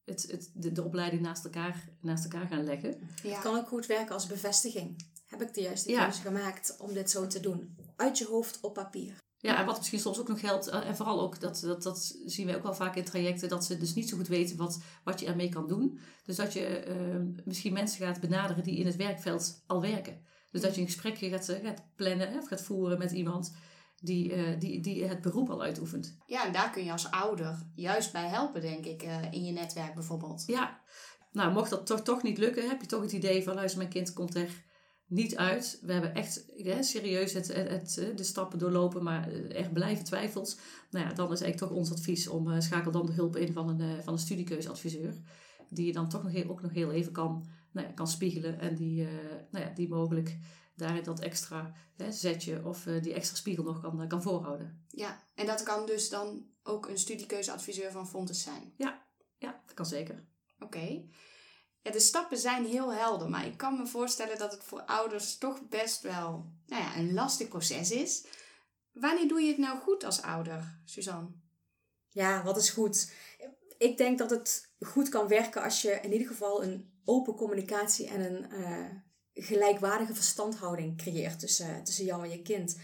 het, 0.09 0.31
het, 0.31 0.51
de, 0.53 0.71
de, 0.71 0.83
opleiding 0.83 1.21
naast 1.21 1.43
elkaar, 1.43 1.89
naast 2.01 2.23
elkaar 2.23 2.47
gaan 2.47 2.63
leggen. 2.63 2.95
Ja. 3.23 3.29
Het 3.29 3.41
kan 3.41 3.57
ook 3.57 3.67
goed 3.67 3.85
werken 3.85 4.13
als 4.13 4.27
bevestiging. 4.27 5.05
Heb 5.27 5.41
ik 5.41 5.53
de 5.53 5.61
juiste 5.61 5.93
keuze 5.93 6.21
gemaakt 6.21 6.75
om 6.79 6.93
dit 6.93 7.09
zo 7.09 7.27
te 7.27 7.39
doen? 7.39 7.77
Uit 7.95 8.17
je 8.17 8.25
hoofd 8.25 8.59
op 8.61 8.73
papier. 8.73 9.15
Ja, 9.41 9.59
en 9.59 9.65
wat 9.65 9.77
misschien 9.77 9.99
soms 9.99 10.19
ook 10.19 10.27
nog 10.27 10.39
geldt, 10.39 10.67
eh, 10.67 10.87
en 10.87 10.95
vooral 10.95 11.21
ook, 11.21 11.39
dat, 11.39 11.59
dat, 11.59 11.83
dat 11.83 12.15
zien 12.25 12.47
we 12.47 12.55
ook 12.55 12.63
wel 12.63 12.73
vaak 12.73 12.95
in 12.95 13.03
trajecten, 13.03 13.49
dat 13.49 13.65
ze 13.65 13.77
dus 13.77 13.93
niet 13.93 14.09
zo 14.09 14.17
goed 14.17 14.27
weten 14.27 14.57
wat, 14.57 14.81
wat 15.03 15.19
je 15.19 15.25
ermee 15.25 15.49
kan 15.49 15.67
doen. 15.67 15.99
Dus 16.25 16.35
dat 16.35 16.53
je 16.53 16.85
uh, 16.87 17.43
misschien 17.45 17.73
mensen 17.73 18.05
gaat 18.05 18.19
benaderen 18.19 18.63
die 18.63 18.77
in 18.77 18.85
het 18.85 18.95
werkveld 18.95 19.63
al 19.67 19.81
werken. 19.81 20.21
Dus 20.51 20.61
dat 20.61 20.75
je 20.75 20.81
een 20.81 20.87
gesprekje 20.87 21.29
gaat, 21.29 21.49
eh, 21.49 21.65
gaat 21.65 21.83
plannen 21.95 22.37
of 22.37 22.47
gaat 22.47 22.61
voeren 22.61 22.97
met 22.97 23.11
iemand 23.11 23.53
die, 24.01 24.35
uh, 24.35 24.59
die, 24.59 24.81
die 24.81 25.05
het 25.05 25.21
beroep 25.21 25.49
al 25.49 25.61
uitoefent. 25.61 26.17
Ja, 26.25 26.45
en 26.45 26.53
daar 26.53 26.69
kun 26.71 26.83
je 26.83 26.91
als 26.91 27.11
ouder 27.11 27.69
juist 27.75 28.11
bij 28.11 28.27
helpen, 28.27 28.61
denk 28.61 28.85
ik, 28.85 29.03
uh, 29.03 29.31
in 29.31 29.45
je 29.45 29.51
netwerk 29.51 29.93
bijvoorbeeld. 29.93 30.43
Ja, 30.47 30.81
nou 31.31 31.53
mocht 31.53 31.69
dat 31.69 31.85
toch, 31.85 32.01
toch 32.01 32.23
niet 32.23 32.37
lukken, 32.37 32.69
heb 32.69 32.81
je 32.81 32.87
toch 32.87 33.01
het 33.01 33.11
idee 33.11 33.43
van 33.43 33.55
luister, 33.55 33.77
mijn 33.77 33.89
kind 33.89 34.13
komt 34.13 34.35
er 34.35 34.67
niet 35.07 35.37
uit. 35.37 35.79
We 35.81 35.91
hebben 35.93 36.13
echt 36.13 36.45
serieus 36.79 37.33
het, 37.33 37.47
het, 37.53 38.11
de 38.15 38.23
stappen 38.23 38.59
doorlopen, 38.59 39.03
maar 39.03 39.31
echt 39.31 39.73
blijven 39.73 40.05
twijfels. 40.05 40.57
Nou 40.89 41.05
ja, 41.05 41.13
dan 41.13 41.31
is 41.31 41.41
eigenlijk 41.41 41.71
toch 41.71 41.79
ons 41.81 41.91
advies 41.91 42.27
om 42.27 42.47
uh, 42.47 42.59
schakel 42.59 42.91
dan 42.91 43.05
de 43.05 43.11
hulp 43.11 43.35
in 43.35 43.53
van 43.53 43.69
een, 43.69 44.03
van 44.03 44.13
een 44.13 44.19
studiekeuzeadviseur. 44.19 45.13
Die 45.69 45.85
je 45.85 45.93
dan 45.93 46.09
toch 46.09 46.23
nog 46.23 46.31
heel, 46.31 46.49
ook 46.49 46.61
nog 46.61 46.71
heel 46.71 46.91
even 46.91 47.11
kan 47.11 47.45
nou 47.71 47.87
ja, 47.87 47.93
kan 47.93 48.07
spiegelen 48.07 48.59
en 48.59 48.75
die, 48.75 49.07
nou 49.51 49.65
ja, 49.65 49.71
die 49.73 49.89
mogelijk 49.89 50.37
daarin 50.79 51.03
dat 51.03 51.19
extra 51.19 51.73
hè, 51.95 52.11
zetje 52.11 52.65
of 52.65 52.85
uh, 52.85 53.01
die 53.01 53.13
extra 53.13 53.35
spiegel 53.35 53.63
nog 53.63 53.81
kan, 53.81 54.07
kan 54.07 54.21
voorhouden. 54.21 54.85
Ja, 54.87 55.23
en 55.35 55.45
dat 55.45 55.63
kan 55.63 55.85
dus 55.85 56.09
dan 56.09 56.45
ook 56.63 56.87
een 56.87 56.97
studiekeuzeadviseur 56.97 57.91
van 57.91 58.07
Fontes 58.07 58.43
zijn? 58.43 58.73
Ja, 58.77 59.05
ja 59.37 59.61
dat 59.65 59.73
kan 59.73 59.85
zeker. 59.85 60.27
Oké. 60.59 61.03
Ja, 61.81 61.91
de 61.91 61.99
stappen 61.99 62.37
zijn 62.37 62.65
heel 62.65 62.93
helder, 62.93 63.29
maar 63.29 63.45
ik 63.45 63.57
kan 63.57 63.77
me 63.77 63.87
voorstellen 63.87 64.37
dat 64.37 64.51
het 64.51 64.63
voor 64.63 64.81
ouders 64.81 65.37
toch 65.37 65.67
best 65.67 66.01
wel 66.01 66.51
nou 66.65 66.83
ja, 66.83 66.97
een 66.97 67.13
lastig 67.13 67.47
proces 67.47 67.91
is. 67.91 68.25
Wanneer 68.91 69.27
doe 69.27 69.41
je 69.41 69.47
het 69.47 69.57
nou 69.57 69.79
goed 69.79 70.03
als 70.03 70.21
ouder, 70.21 70.81
Suzanne? 70.85 71.29
Ja, 72.09 72.43
wat 72.43 72.57
is 72.57 72.69
goed? 72.69 73.13
Ik 73.77 73.97
denk 73.97 74.17
dat 74.17 74.29
het 74.29 74.73
goed 74.79 75.09
kan 75.09 75.27
werken 75.27 75.63
als 75.63 75.81
je 75.81 75.91
in 75.91 76.11
ieder 76.11 76.27
geval 76.27 76.63
een 76.63 77.01
open 77.05 77.35
communicatie 77.35 78.07
en 78.07 78.21
een 78.21 78.53
uh, 78.53 78.89
gelijkwaardige 79.41 80.15
verstandhouding 80.15 80.97
creëert 80.97 81.39
tussen, 81.39 81.83
tussen 81.83 82.05
jou 82.05 82.23
en 82.23 82.29
je 82.29 82.41
kind. 82.41 82.77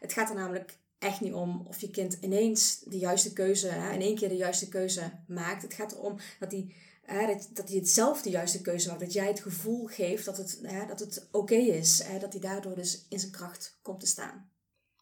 Het 0.00 0.12
gaat 0.12 0.28
er 0.28 0.34
namelijk 0.34 0.78
echt 0.98 1.20
niet 1.20 1.32
om 1.32 1.66
of 1.68 1.80
je 1.80 1.90
kind 1.90 2.18
ineens 2.20 2.78
de 2.78 2.98
juiste 2.98 3.32
keuze, 3.32 3.68
hè, 3.68 3.92
in 3.92 4.00
één 4.00 4.16
keer 4.16 4.28
de 4.28 4.36
juiste 4.36 4.68
keuze 4.68 5.12
maakt. 5.26 5.62
Het 5.62 5.74
gaat 5.74 5.92
erom 5.92 6.18
dat 6.38 6.52
hij, 6.52 6.74
hè, 7.02 7.26
dat, 7.26 7.48
dat 7.52 7.68
hij 7.68 7.76
het 7.76 7.88
zelf 7.88 8.22
de 8.22 8.30
juiste 8.30 8.60
keuze 8.60 8.88
maakt. 8.88 9.00
Dat 9.00 9.12
jij 9.12 9.26
het 9.26 9.40
gevoel 9.40 9.86
geeft 9.86 10.24
dat 10.24 10.36
het, 10.36 10.58
hè, 10.62 10.86
dat 10.86 11.00
het 11.00 11.28
oké 11.30 11.54
is. 11.54 12.02
Hè, 12.02 12.18
dat 12.18 12.32
hij 12.32 12.40
daardoor 12.40 12.74
dus 12.74 13.06
in 13.08 13.20
zijn 13.20 13.32
kracht 13.32 13.78
komt 13.82 14.00
te 14.00 14.06
staan. 14.06 14.50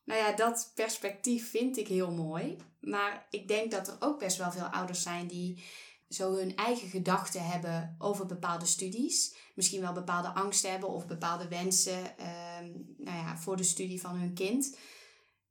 Nou 0.04 0.20
ja, 0.20 0.32
dat 0.32 0.72
perspectief 0.74 1.50
vind 1.50 1.76
ik 1.76 1.88
heel 1.88 2.10
mooi. 2.10 2.56
Maar 2.80 3.26
ik 3.30 3.48
denk 3.48 3.70
dat 3.70 3.88
er 3.88 3.96
ook 3.98 4.18
best 4.18 4.36
wel 4.36 4.52
veel 4.52 4.64
ouders 4.64 5.02
zijn 5.02 5.26
die 5.26 5.64
zo 6.10 6.36
hun 6.36 6.56
eigen 6.56 6.88
gedachten 6.88 7.46
hebben 7.46 7.94
over 7.98 8.26
bepaalde 8.26 8.66
studies. 8.66 9.34
Misschien 9.54 9.80
wel 9.80 9.92
bepaalde 9.92 10.28
angsten 10.28 10.70
hebben 10.70 10.88
of 10.88 11.06
bepaalde 11.06 11.48
wensen 11.48 12.18
ehm, 12.18 12.70
nou 12.96 13.16
ja, 13.16 13.38
voor 13.38 13.56
de 13.56 13.62
studie 13.62 14.00
van 14.00 14.14
hun 14.16 14.34
kind. 14.34 14.76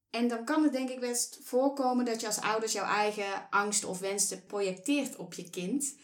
En 0.10 0.28
dan 0.28 0.46
kan 0.46 0.64
het 0.64 0.72
denk 0.72 0.90
ik 0.90 1.00
best 1.00 1.40
voorkomen 1.44 2.06
dat 2.06 2.22
je 2.22 2.28
als 2.28 2.42
ouders 2.42 2.72
jouw 2.72 2.86
eigen 2.86 3.50
angst 3.50 3.84
of 3.84 4.00
wensen 4.00 4.46
projecteert 4.46 5.16
op 5.16 5.34
je 5.34 5.50
kind. 5.50 5.96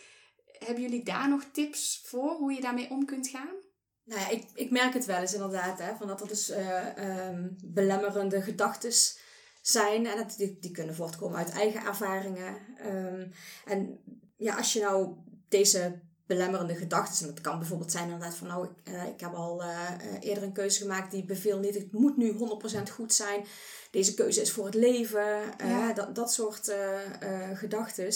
Hebben 0.46 0.84
jullie 0.84 1.04
daar 1.04 1.30
nog 1.30 1.44
tips 1.52 2.02
voor 2.06 2.32
hoe 2.32 2.54
je 2.54 2.62
daarmee 2.62 2.90
om 2.90 3.06
kunt 3.06 3.28
gaan? 3.28 3.56
Nou 4.04 4.22
ja, 4.22 4.30
ik, 4.30 4.44
ik 4.54 4.72
merk 4.72 4.94
het 4.94 5.06
wel 5.06 5.22
eens 5.22 5.34
inderdaad, 5.34 5.80
hè, 5.80 5.96
van 5.96 6.08
dat 6.08 6.22
er 6.22 6.28
dus 6.28 6.50
uh, 6.50 7.30
belemmerende 7.64 8.42
gedachten 8.42 8.92
zijn. 9.62 10.06
En 10.08 10.18
dat, 10.18 10.38
die, 10.38 10.58
die 10.60 10.72
kunnen 10.72 10.96
voortkomen 10.96 11.38
uit 11.38 11.50
eigen 11.50 11.86
ervaringen. 11.86 12.58
Um, 12.86 13.32
en 13.66 14.00
ja, 14.38 14.56
als 14.56 14.74
je 14.74 14.82
nou 14.82 15.16
deze 15.50 16.00
belemmerende 16.26 16.76
gedachten, 16.76 17.28
en 17.28 17.34
dat 17.34 17.44
kan 17.44 17.60
bijvoorbeeld 17.60 17.92
zijn 17.92 18.04
inderdaad 18.04 18.36
van 18.36 18.48
nou, 18.48 18.68
ik, 18.68 18.94
uh, 18.94 19.06
ik 19.06 19.20
heb 19.20 19.34
al 19.34 19.64
uh, 19.64 19.90
eerder 20.20 20.44
een 20.44 20.54
keuze 20.54 20.82
gemaakt 20.82 21.12
die 21.12 21.26
beveel 21.26 21.60
niet, 21.60 21.76
het 21.76 21.92
moet 21.92 22.18
nu 22.18 22.34
100% 22.34 22.92
goed 22.92 23.14
zijn, 23.14 23.46
deze 23.92 24.14
keuze 24.14 24.42
is 24.42 24.52
voor 24.52 24.66
het 24.66 24.74
leven, 24.74 25.42
ja. 25.58 25.94
dat, 25.94 26.16
dat 26.16 26.34
soort 26.34 26.74
gedachten. 27.54 28.14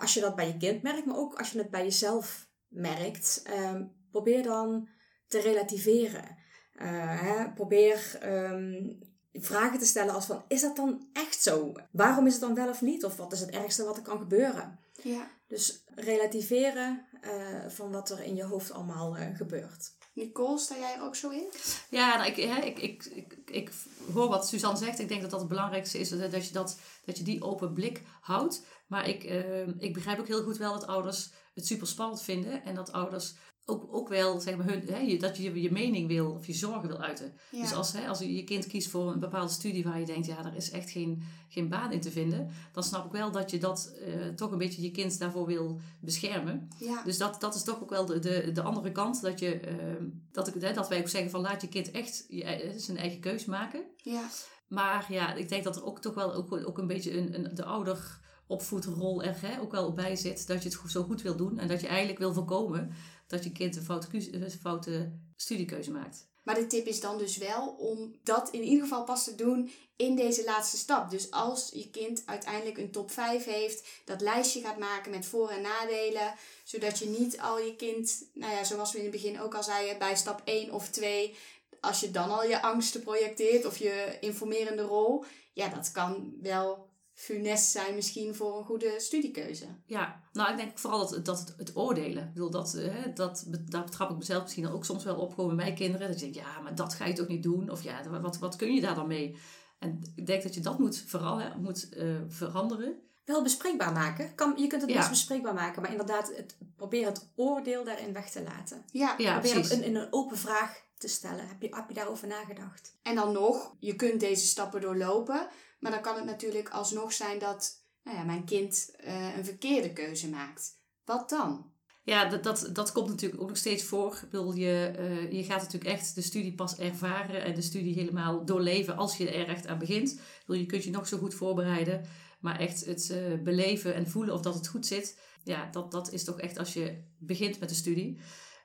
als 0.00 0.14
je 0.14 0.20
dat 0.20 0.36
bij 0.36 0.46
je 0.46 0.56
kind 0.56 0.82
merkt, 0.82 1.06
maar 1.06 1.16
ook 1.16 1.38
als 1.38 1.50
je 1.50 1.58
het 1.58 1.70
bij 1.70 1.82
jezelf 1.84 2.48
merkt, 2.68 3.42
ehm, 3.44 3.84
probeer 4.10 4.42
dan 4.42 4.88
te 5.26 5.40
relativeren. 5.40 6.36
Hè, 6.72 7.52
probeer 7.52 8.18
um, 8.24 8.98
vragen 9.32 9.78
te 9.78 9.86
stellen 9.86 10.14
als 10.14 10.26
van, 10.26 10.44
is 10.48 10.60
dat 10.60 10.76
dan 10.76 11.08
echt 11.12 11.42
zo? 11.42 11.72
Waarom 11.90 12.26
is 12.26 12.32
het 12.32 12.42
dan 12.42 12.54
wel 12.54 12.68
of 12.68 12.80
niet? 12.80 13.04
Of 13.04 13.16
wat 13.16 13.32
is 13.32 13.40
het 13.40 13.50
ergste 13.50 13.84
wat 13.84 13.96
er 13.96 14.02
kan 14.02 14.18
gebeuren? 14.18 14.78
Ja. 15.06 15.30
Dus 15.48 15.82
relativeren 15.94 17.06
uh, 17.22 17.68
van 17.68 17.90
wat 17.90 18.10
er 18.10 18.22
in 18.22 18.34
je 18.34 18.44
hoofd 18.44 18.72
allemaal 18.72 19.16
uh, 19.16 19.36
gebeurt. 19.36 19.94
Nicole, 20.12 20.58
sta 20.58 20.76
jij 20.78 20.94
er 20.94 21.02
ook 21.02 21.16
zo 21.16 21.30
in? 21.30 21.52
Ja, 21.90 22.16
nou, 22.16 22.30
ik, 22.30 22.36
hè, 22.36 22.60
ik, 22.60 22.78
ik, 22.78 23.04
ik, 23.04 23.38
ik 23.46 23.72
hoor 24.12 24.28
wat 24.28 24.48
Suzanne 24.48 24.78
zegt. 24.78 24.98
Ik 24.98 25.08
denk 25.08 25.20
dat 25.20 25.30
dat 25.30 25.40
het 25.40 25.48
belangrijkste 25.48 25.98
is, 25.98 26.08
dat 26.08 26.46
je, 26.46 26.52
dat, 26.52 26.80
dat 27.04 27.18
je 27.18 27.24
die 27.24 27.42
open 27.42 27.72
blik 27.72 28.02
houdt. 28.20 28.64
Maar 28.86 29.08
ik, 29.08 29.24
uh, 29.24 29.68
ik 29.78 29.94
begrijp 29.94 30.18
ook 30.18 30.26
heel 30.26 30.42
goed 30.42 30.56
wel 30.56 30.72
dat 30.72 30.86
ouders 30.86 31.30
het 31.54 31.66
super 31.66 31.86
spannend 31.86 32.22
vinden. 32.22 32.64
En 32.64 32.74
dat 32.74 32.92
ouders 32.92 33.34
ook, 33.68 33.94
ook 33.94 34.08
wel, 34.08 34.40
zeg 34.40 34.56
maar, 34.56 34.66
hun, 34.66 34.82
hè, 34.86 35.16
dat 35.16 35.36
je 35.36 35.62
je 35.62 35.72
mening 35.72 36.08
wil 36.08 36.30
of 36.30 36.46
je 36.46 36.52
zorgen 36.52 36.88
wil 36.88 37.00
uiten. 37.00 37.32
Dus 37.50 37.72
als, 37.72 37.92
hè, 37.92 38.08
als 38.08 38.18
je 38.18 38.44
kind 38.44 38.66
kiest 38.66 38.88
voor 38.88 39.12
een 39.12 39.20
bepaalde 39.20 39.52
studie 39.52 39.84
waar 39.84 40.00
je 40.00 40.06
denkt, 40.06 40.26
ja, 40.26 40.42
daar 40.42 40.56
is 40.56 40.70
echt 40.70 40.90
geen, 40.90 41.22
geen 41.48 41.68
baan 41.68 41.92
in 41.92 42.00
te 42.00 42.10
vinden, 42.10 42.50
dan 42.72 42.82
snap 42.82 43.04
ik 43.04 43.12
wel 43.12 43.30
dat 43.30 43.50
je 43.50 43.58
dat 43.58 43.92
uh, 44.06 44.26
toch 44.28 44.50
een 44.50 44.58
beetje 44.58 44.82
je 44.82 44.90
kind 44.90 45.18
daarvoor 45.18 45.46
wil 45.46 45.80
beschermen. 46.00 46.68
Ja. 46.78 47.02
Dus 47.04 47.18
dat, 47.18 47.40
dat 47.40 47.54
is 47.54 47.62
toch 47.62 47.82
ook 47.82 47.90
wel 47.90 48.06
de, 48.06 48.18
de, 48.18 48.52
de 48.52 48.62
andere 48.62 48.92
kant, 48.92 49.22
dat, 49.22 49.38
je, 49.38 49.60
uh, 49.68 50.06
dat, 50.32 50.48
ik, 50.48 50.62
hè, 50.62 50.72
dat 50.72 50.88
wij 50.88 50.98
ook 50.98 51.08
zeggen 51.08 51.30
van 51.30 51.40
laat 51.40 51.60
je 51.60 51.68
kind 51.68 51.90
echt 51.90 52.24
je, 52.28 52.44
eh, 52.44 52.72
zijn 52.76 52.96
eigen 52.96 53.20
keus 53.20 53.44
maken. 53.44 53.82
Ja. 53.96 54.28
Maar 54.68 55.06
ja, 55.08 55.34
ik 55.34 55.48
denk 55.48 55.64
dat 55.64 55.76
er 55.76 55.84
ook 55.84 56.00
toch 56.00 56.14
wel 56.14 56.34
ook, 56.34 56.52
ook 56.52 56.78
een 56.78 56.86
beetje 56.86 57.18
een, 57.18 57.34
een, 57.34 57.54
de 57.54 57.64
ouder 57.64 58.24
opvoedrol 58.46 59.22
er 59.22 59.36
hè, 59.40 59.60
ook 59.60 59.72
wel 59.72 59.92
bij 59.92 60.16
zit. 60.16 60.46
Dat 60.46 60.62
je 60.62 60.68
het 60.68 60.90
zo 60.90 61.02
goed 61.02 61.22
wil 61.22 61.36
doen 61.36 61.58
en 61.58 61.68
dat 61.68 61.80
je 61.80 61.86
eigenlijk 61.86 62.18
wil 62.18 62.32
voorkomen 62.32 62.92
dat 63.26 63.44
je 63.44 63.52
kind 63.52 63.76
een 63.76 63.82
foute, 63.82 64.50
foute 64.60 65.12
studiekeuze 65.36 65.90
maakt. 65.90 66.26
Maar 66.42 66.54
de 66.54 66.66
tip 66.66 66.86
is 66.86 67.00
dan 67.00 67.18
dus 67.18 67.36
wel 67.36 67.68
om 67.68 68.16
dat 68.22 68.50
in 68.50 68.62
ieder 68.62 68.82
geval 68.82 69.04
pas 69.04 69.24
te 69.24 69.34
doen 69.34 69.70
in 69.96 70.16
deze 70.16 70.44
laatste 70.44 70.76
stap. 70.76 71.10
Dus 71.10 71.30
als 71.30 71.70
je 71.72 71.90
kind 71.90 72.22
uiteindelijk 72.26 72.78
een 72.78 72.90
top 72.90 73.10
5 73.10 73.44
heeft, 73.44 73.88
dat 74.04 74.20
lijstje 74.20 74.60
gaat 74.60 74.78
maken 74.78 75.10
met 75.10 75.26
voor- 75.26 75.50
en 75.50 75.62
nadelen. 75.62 76.34
Zodat 76.64 76.98
je 76.98 77.08
niet 77.08 77.40
al 77.40 77.58
je 77.58 77.76
kind, 77.76 78.28
nou 78.34 78.52
ja, 78.52 78.64
zoals 78.64 78.92
we 78.92 78.98
in 78.98 79.04
het 79.04 79.12
begin 79.12 79.40
ook 79.40 79.54
al 79.54 79.62
zeiden, 79.62 79.98
bij 79.98 80.16
stap 80.16 80.42
1 80.44 80.72
of 80.72 80.88
2, 80.88 81.34
als 81.80 82.00
je 82.00 82.10
dan 82.10 82.30
al 82.30 82.44
je 82.44 82.62
angsten 82.62 83.02
projecteert 83.02 83.64
of 83.64 83.76
je 83.78 84.16
informerende 84.20 84.82
rol, 84.82 85.24
ja, 85.52 85.68
dat 85.68 85.90
kan 85.90 86.34
wel 86.42 86.88
funest 87.16 87.70
zijn 87.70 87.94
misschien 87.94 88.34
voor 88.34 88.58
een 88.58 88.64
goede 88.64 88.94
studiekeuze. 88.96 89.66
Ja, 89.86 90.22
nou 90.32 90.50
ik 90.50 90.56
denk 90.56 90.78
vooral 90.78 91.08
dat, 91.08 91.24
dat 91.24 91.38
het, 91.38 91.54
het 91.56 91.76
oordelen. 91.76 92.24
Ik 92.24 92.32
bedoel, 92.32 92.50
dat, 92.50 92.74
eh, 92.74 92.94
hè, 92.94 93.12
dat, 93.12 93.44
daar 93.68 93.84
betrap 93.84 94.10
ik 94.10 94.16
mezelf 94.16 94.42
misschien 94.42 94.68
ook 94.68 94.84
soms 94.84 95.04
wel 95.04 95.16
op, 95.16 95.34
gewoon 95.34 95.46
met 95.46 95.56
mijn 95.56 95.74
kinderen. 95.74 96.08
Dat 96.08 96.20
je 96.20 96.30
denkt, 96.30 96.38
ja, 96.38 96.60
maar 96.60 96.74
dat 96.74 96.94
ga 96.94 97.04
je 97.04 97.12
toch 97.12 97.28
niet 97.28 97.42
doen? 97.42 97.70
Of 97.70 97.82
ja, 97.82 98.20
wat, 98.20 98.38
wat 98.38 98.56
kun 98.56 98.74
je 98.74 98.80
daar 98.80 98.94
dan 98.94 99.06
mee? 99.06 99.36
En 99.78 100.12
ik 100.14 100.26
denk 100.26 100.42
dat 100.42 100.54
je 100.54 100.60
dat 100.60 100.78
moet 100.78 100.98
vooral 101.06 101.38
hè, 101.38 101.58
moet, 101.58 101.88
uh, 101.96 102.16
veranderen. 102.28 103.00
Wel 103.24 103.42
bespreekbaar 103.42 103.92
maken. 103.92 104.34
Kan, 104.34 104.52
je 104.56 104.66
kunt 104.66 104.82
het 104.82 104.92
best 104.92 105.08
bespreekbaar 105.08 105.54
maken, 105.54 105.82
maar 105.82 105.90
inderdaad, 105.90 106.36
het, 106.36 106.56
probeer 106.76 107.06
het 107.06 107.28
oordeel 107.34 107.84
daarin 107.84 108.12
weg 108.12 108.30
te 108.30 108.42
laten. 108.42 108.84
Ja, 108.92 109.14
ja 109.18 109.38
probeer 109.38 109.54
het 109.56 109.70
in, 109.70 109.82
in 109.82 109.96
een 109.96 110.12
open 110.12 110.38
vraag 110.38 110.84
te 110.98 111.08
stellen. 111.08 111.48
Heb 111.48 111.62
je, 111.62 111.68
heb 111.74 111.88
je 111.88 111.94
daarover 111.94 112.28
nagedacht? 112.28 112.96
En 113.02 113.14
dan 113.14 113.32
nog, 113.32 113.74
je 113.78 113.96
kunt 113.96 114.20
deze 114.20 114.46
stappen 114.46 114.80
doorlopen, 114.80 115.48
maar 115.86 115.94
dan 115.94 116.12
kan 116.12 116.16
het 116.16 116.24
natuurlijk 116.24 116.68
alsnog 116.68 117.12
zijn 117.12 117.38
dat 117.38 117.84
nou 118.02 118.16
ja, 118.16 118.24
mijn 118.24 118.44
kind 118.44 118.94
uh, 119.04 119.36
een 119.36 119.44
verkeerde 119.44 119.92
keuze 119.92 120.28
maakt. 120.28 120.80
Wat 121.04 121.28
dan? 121.28 121.72
Ja, 122.02 122.28
dat, 122.28 122.42
dat, 122.42 122.70
dat 122.72 122.92
komt 122.92 123.08
natuurlijk 123.08 123.42
ook 123.42 123.48
nog 123.48 123.56
steeds 123.56 123.84
voor. 123.84 124.20
Ik 124.22 124.30
bedoel, 124.30 124.54
je, 124.54 124.94
uh, 124.98 125.32
je 125.32 125.44
gaat 125.44 125.62
natuurlijk 125.62 125.92
echt 125.92 126.14
de 126.14 126.22
studie 126.22 126.54
pas 126.54 126.78
ervaren 126.78 127.44
en 127.44 127.54
de 127.54 127.62
studie 127.62 127.94
helemaal 127.94 128.44
doorleven 128.44 128.96
als 128.96 129.16
je 129.16 129.30
er 129.30 129.48
echt 129.48 129.66
aan 129.66 129.78
begint. 129.78 130.12
Ik 130.12 130.42
bedoel, 130.46 130.62
je 130.62 130.66
kunt 130.66 130.84
je 130.84 130.90
nog 130.90 131.08
zo 131.08 131.18
goed 131.18 131.34
voorbereiden, 131.34 132.04
maar 132.40 132.58
echt 132.60 132.84
het 132.84 133.10
uh, 133.10 133.42
beleven 133.42 133.94
en 133.94 134.08
voelen 134.08 134.34
of 134.34 134.40
dat 134.40 134.54
het 134.54 134.68
goed 134.68 134.86
zit, 134.86 135.18
ja, 135.44 135.68
dat, 135.70 135.90
dat 135.90 136.12
is 136.12 136.24
toch 136.24 136.40
echt 136.40 136.58
als 136.58 136.72
je 136.72 137.02
begint 137.18 137.60
met 137.60 137.68
de 137.68 137.74
studie. 137.74 138.20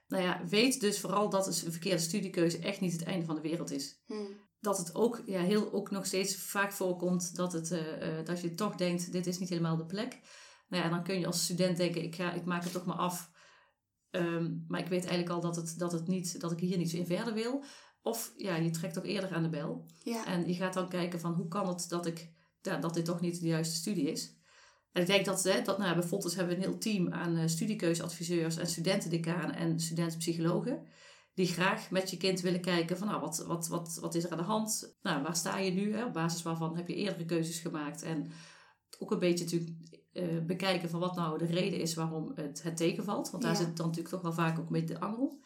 Nou 0.07 0.23
ja, 0.23 0.41
weet 0.47 0.79
dus 0.79 0.99
vooral 0.99 1.29
dat 1.29 1.47
een 1.47 1.71
verkeerde 1.71 2.01
studiekeuze 2.01 2.59
echt 2.59 2.79
niet 2.79 2.91
het 2.91 3.03
einde 3.03 3.25
van 3.25 3.35
de 3.35 3.41
wereld 3.41 3.71
is. 3.71 4.01
Hmm. 4.05 4.49
Dat 4.61 4.77
het 4.77 4.95
ook, 4.95 5.23
ja, 5.25 5.41
heel, 5.41 5.73
ook 5.73 5.91
nog 5.91 6.05
steeds 6.05 6.35
vaak 6.35 6.71
voorkomt 6.71 7.35
dat, 7.35 7.53
het, 7.53 7.71
uh, 7.71 7.79
uh, 7.79 8.25
dat 8.25 8.41
je 8.41 8.53
toch 8.53 8.75
denkt, 8.75 9.11
dit 9.11 9.27
is 9.27 9.39
niet 9.39 9.49
helemaal 9.49 9.77
de 9.77 9.85
plek. 9.85 10.19
Nou 10.67 10.83
ja, 10.83 10.89
dan 10.89 11.03
kun 11.03 11.19
je 11.19 11.25
als 11.25 11.43
student 11.43 11.77
denken, 11.77 12.03
ik, 12.03 12.15
ga, 12.15 12.33
ik 12.33 12.45
maak 12.45 12.63
het 12.63 12.71
toch 12.71 12.85
maar 12.85 12.97
af. 12.97 13.31
Um, 14.11 14.65
maar 14.67 14.79
ik 14.79 14.87
weet 14.87 15.05
eigenlijk 15.05 15.29
al 15.29 15.41
dat, 15.41 15.55
het, 15.55 15.73
dat, 15.77 15.91
het 15.91 16.07
niet, 16.07 16.39
dat 16.39 16.51
ik 16.51 16.59
hier 16.59 16.77
niet 16.77 16.89
zo 16.89 16.97
in 16.97 17.05
verder 17.05 17.33
wil. 17.33 17.63
Of 18.01 18.33
ja, 18.37 18.55
je 18.55 18.69
trekt 18.69 18.97
ook 18.97 19.05
eerder 19.05 19.33
aan 19.33 19.43
de 19.43 19.49
bel. 19.49 19.85
Ja. 19.97 20.25
En 20.25 20.47
je 20.47 20.53
gaat 20.53 20.73
dan 20.73 20.89
kijken 20.89 21.19
van 21.19 21.33
hoe 21.33 21.47
kan 21.47 21.67
het 21.67 21.85
dat, 21.89 22.05
ik, 22.05 22.31
ja, 22.61 22.77
dat 22.77 22.93
dit 22.93 23.05
toch 23.05 23.21
niet 23.21 23.39
de 23.39 23.47
juiste 23.47 23.75
studie 23.75 24.11
is. 24.11 24.39
En 24.91 25.01
ik 25.01 25.07
denk 25.07 25.25
dat, 25.25 25.43
hè, 25.43 25.61
dat 25.61 25.77
nou, 25.77 25.93
bij 25.93 26.03
Fontes 26.03 26.35
hebben 26.35 26.55
we 26.55 26.63
een 26.63 26.69
heel 26.69 26.79
team 26.79 27.13
aan 27.13 27.37
uh, 27.37 27.47
studiekeuzeadviseurs 27.47 28.57
en 28.57 28.67
studentendecanen 28.67 29.55
en 29.55 29.79
studentenpsychologen. 29.79 30.87
Die 31.33 31.47
graag 31.47 31.91
met 31.91 32.09
je 32.09 32.17
kind 32.17 32.41
willen 32.41 32.61
kijken 32.61 32.97
van 32.97 33.07
nou, 33.07 33.21
wat, 33.21 33.43
wat, 33.47 33.67
wat, 33.67 33.97
wat 34.01 34.15
is 34.15 34.23
er 34.23 34.31
aan 34.31 34.37
de 34.37 34.43
hand? 34.43 34.95
Nou, 35.01 35.23
waar 35.23 35.35
sta 35.35 35.57
je 35.57 35.71
nu? 35.71 35.95
Hè? 35.95 36.05
Op 36.05 36.13
basis 36.13 36.41
waarvan 36.41 36.75
heb 36.75 36.87
je 36.87 36.95
eerdere 36.95 37.25
keuzes 37.25 37.59
gemaakt? 37.59 38.01
En 38.01 38.31
ook 38.99 39.11
een 39.11 39.19
beetje 39.19 39.43
natuurlijk 39.43 39.71
uh, 40.13 40.39
bekijken 40.45 40.89
van 40.89 40.99
wat 40.99 41.15
nou 41.15 41.37
de 41.37 41.45
reden 41.45 41.79
is 41.79 41.93
waarom 41.93 42.31
het, 42.35 42.63
het 42.63 42.77
tegenvalt. 42.77 43.29
Want 43.29 43.43
daar 43.43 43.51
Ja. 43.51 43.57
zit 43.57 43.77
dan 43.77 43.85
natuurlijk 43.85 44.13
toch 44.13 44.21
wel 44.21 44.33
vaak 44.33 44.59
ook 44.59 44.69
met 44.69 44.87
de 44.87 44.99
angel. 44.99 45.39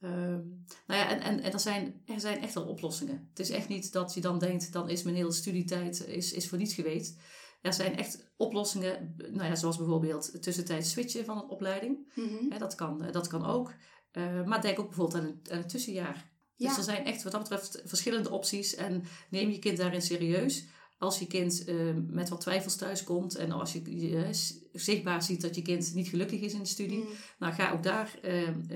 Ehm, 0.00 0.40
nou 0.86 1.00
ja, 1.00 1.08
en, 1.08 1.20
en, 1.20 1.40
en 1.40 1.52
er, 1.52 1.60
zijn, 1.60 2.02
er 2.06 2.20
zijn 2.20 2.40
echt 2.42 2.54
wel 2.54 2.64
oplossingen. 2.66 3.26
Het 3.30 3.38
is 3.38 3.50
echt 3.50 3.68
niet 3.68 3.92
dat 3.92 4.14
je 4.14 4.20
dan 4.20 4.38
denkt, 4.38 4.72
dan 4.72 4.88
is 4.88 5.02
mijn 5.02 5.16
hele 5.16 5.32
studietijd 5.32 6.06
is, 6.06 6.32
is 6.32 6.48
voor 6.48 6.58
niets 6.58 6.74
geweest. 6.74 7.20
Er 7.62 7.72
zijn 7.72 7.96
echt 7.96 8.32
oplossingen, 8.36 9.14
nou 9.16 9.44
ja, 9.44 9.54
zoals 9.54 9.76
bijvoorbeeld 9.76 10.42
tussentijds 10.42 10.90
switchen 10.90 11.24
van 11.24 11.36
een 11.36 11.48
opleiding. 11.48 12.12
Mhm. 12.14 12.58
Dat, 12.58 12.74
kan, 12.74 13.04
dat 13.10 13.26
kan 13.26 13.44
ook. 13.44 13.72
Eh, 14.14 14.44
maar 14.44 14.60
denk 14.62 14.78
ook 14.78 14.86
bijvoorbeeld 14.86 15.22
aan 15.22 15.40
een 15.42 15.66
tussenjaar. 15.66 16.32
Dus 16.56 16.76
er 16.76 16.82
zijn 16.82 17.04
echt 17.04 17.22
wat 17.22 17.32
dat 17.32 17.40
betreft 17.40 17.82
verschillende 17.84 18.30
opties. 18.30 18.74
En 18.74 19.04
neem 19.30 19.50
je 19.50 19.58
kind 19.58 19.76
daarin 19.76 20.02
serieus. 20.02 20.64
Als 20.98 21.18
je 21.18 21.26
kind 21.26 21.64
eh, 21.64 21.76
met 22.06 22.28
wat 22.28 22.40
twijfels 22.40 22.76
thuiskomt 22.76 23.34
en 23.34 23.52
als 23.52 23.72
je, 23.72 23.82
eh, 23.82 24.28
zichtbaar 24.72 25.22
ziet 25.22 25.40
dat 25.40 25.54
je 25.54 25.62
kind 25.62 25.94
niet 25.94 26.08
gelukkig 26.08 26.40
is 26.40 26.52
in 26.52 26.58
de 26.58 26.68
studie, 26.68 26.98
Mm. 26.98 27.08
nou 27.38 27.52
ga 27.52 27.72
ook 27.72 27.82
daar 27.82 28.18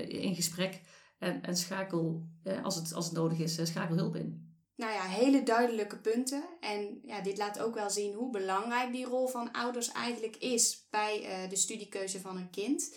in 0.07 0.35
gesprek 0.35 0.81
en, 1.19 1.41
en 1.41 1.57
schakel, 1.57 2.29
als, 2.63 2.75
het, 2.75 2.93
als 2.93 3.05
het 3.05 3.13
nodig 3.13 3.39
is, 3.39 3.59
schakel 3.63 3.95
hulp 3.95 4.15
in. 4.15 4.47
Nou 4.75 4.91
ja, 4.93 5.05
hele 5.05 5.43
duidelijke 5.43 5.97
punten. 5.97 6.43
En 6.59 6.99
ja, 7.03 7.21
dit 7.21 7.37
laat 7.37 7.59
ook 7.59 7.73
wel 7.75 7.89
zien 7.89 8.13
hoe 8.13 8.31
belangrijk 8.31 8.91
die 8.91 9.05
rol 9.05 9.27
van 9.27 9.51
ouders 9.51 9.91
eigenlijk 9.91 10.35
is 10.35 10.87
bij 10.89 11.47
de 11.49 11.55
studiekeuze 11.55 12.19
van 12.19 12.37
een 12.37 12.49
kind. 12.49 12.95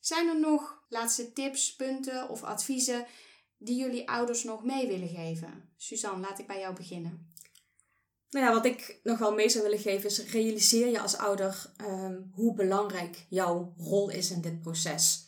Zijn 0.00 0.28
er 0.28 0.40
nog 0.40 0.75
laatste 0.88 1.32
tips, 1.32 1.76
punten 1.76 2.28
of 2.28 2.42
adviezen 2.42 3.06
die 3.58 3.76
jullie 3.76 4.08
ouders 4.08 4.44
nog 4.44 4.64
mee 4.64 4.86
willen 4.86 5.08
geven? 5.08 5.68
Suzanne, 5.76 6.20
laat 6.20 6.38
ik 6.38 6.46
bij 6.46 6.58
jou 6.58 6.74
beginnen. 6.74 7.34
Nou 8.30 8.46
ja, 8.46 8.52
wat 8.52 8.64
ik 8.64 9.00
nog 9.02 9.18
wel 9.18 9.34
mee 9.34 9.48
zou 9.48 9.64
willen 9.64 9.78
geven 9.78 10.08
is 10.08 10.30
realiseer 10.30 10.88
je 10.88 11.00
als 11.00 11.16
ouder 11.16 11.72
ehm, 11.76 12.20
hoe 12.32 12.54
belangrijk 12.54 13.26
jouw 13.28 13.74
rol 13.76 14.10
is 14.10 14.30
in 14.30 14.40
dit 14.40 14.60
proces. 14.60 15.26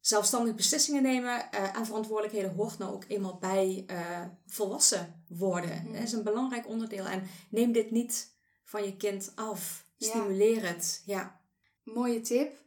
Zelfstandig 0.00 0.54
beslissingen 0.54 1.02
nemen 1.02 1.50
eh, 1.50 1.76
en 1.76 1.86
verantwoordelijkheden 1.86 2.54
hoort 2.54 2.78
nou 2.78 2.94
ook 2.94 3.04
eenmaal 3.08 3.38
bij 3.38 3.84
eh, 3.86 4.24
volwassen 4.46 5.24
worden. 5.28 5.82
Mhm. 5.84 5.92
Dat 5.92 6.02
is 6.02 6.12
een 6.12 6.22
belangrijk 6.22 6.68
onderdeel 6.68 7.06
en 7.06 7.22
neem 7.50 7.72
dit 7.72 7.90
niet 7.90 8.34
van 8.64 8.84
je 8.84 8.96
kind 8.96 9.32
af. 9.34 9.86
Ja. 9.96 10.08
Stimuleer 10.08 10.66
het. 10.66 11.02
Ja. 11.06 11.40
Mooie 11.82 12.20
tip. 12.20 12.62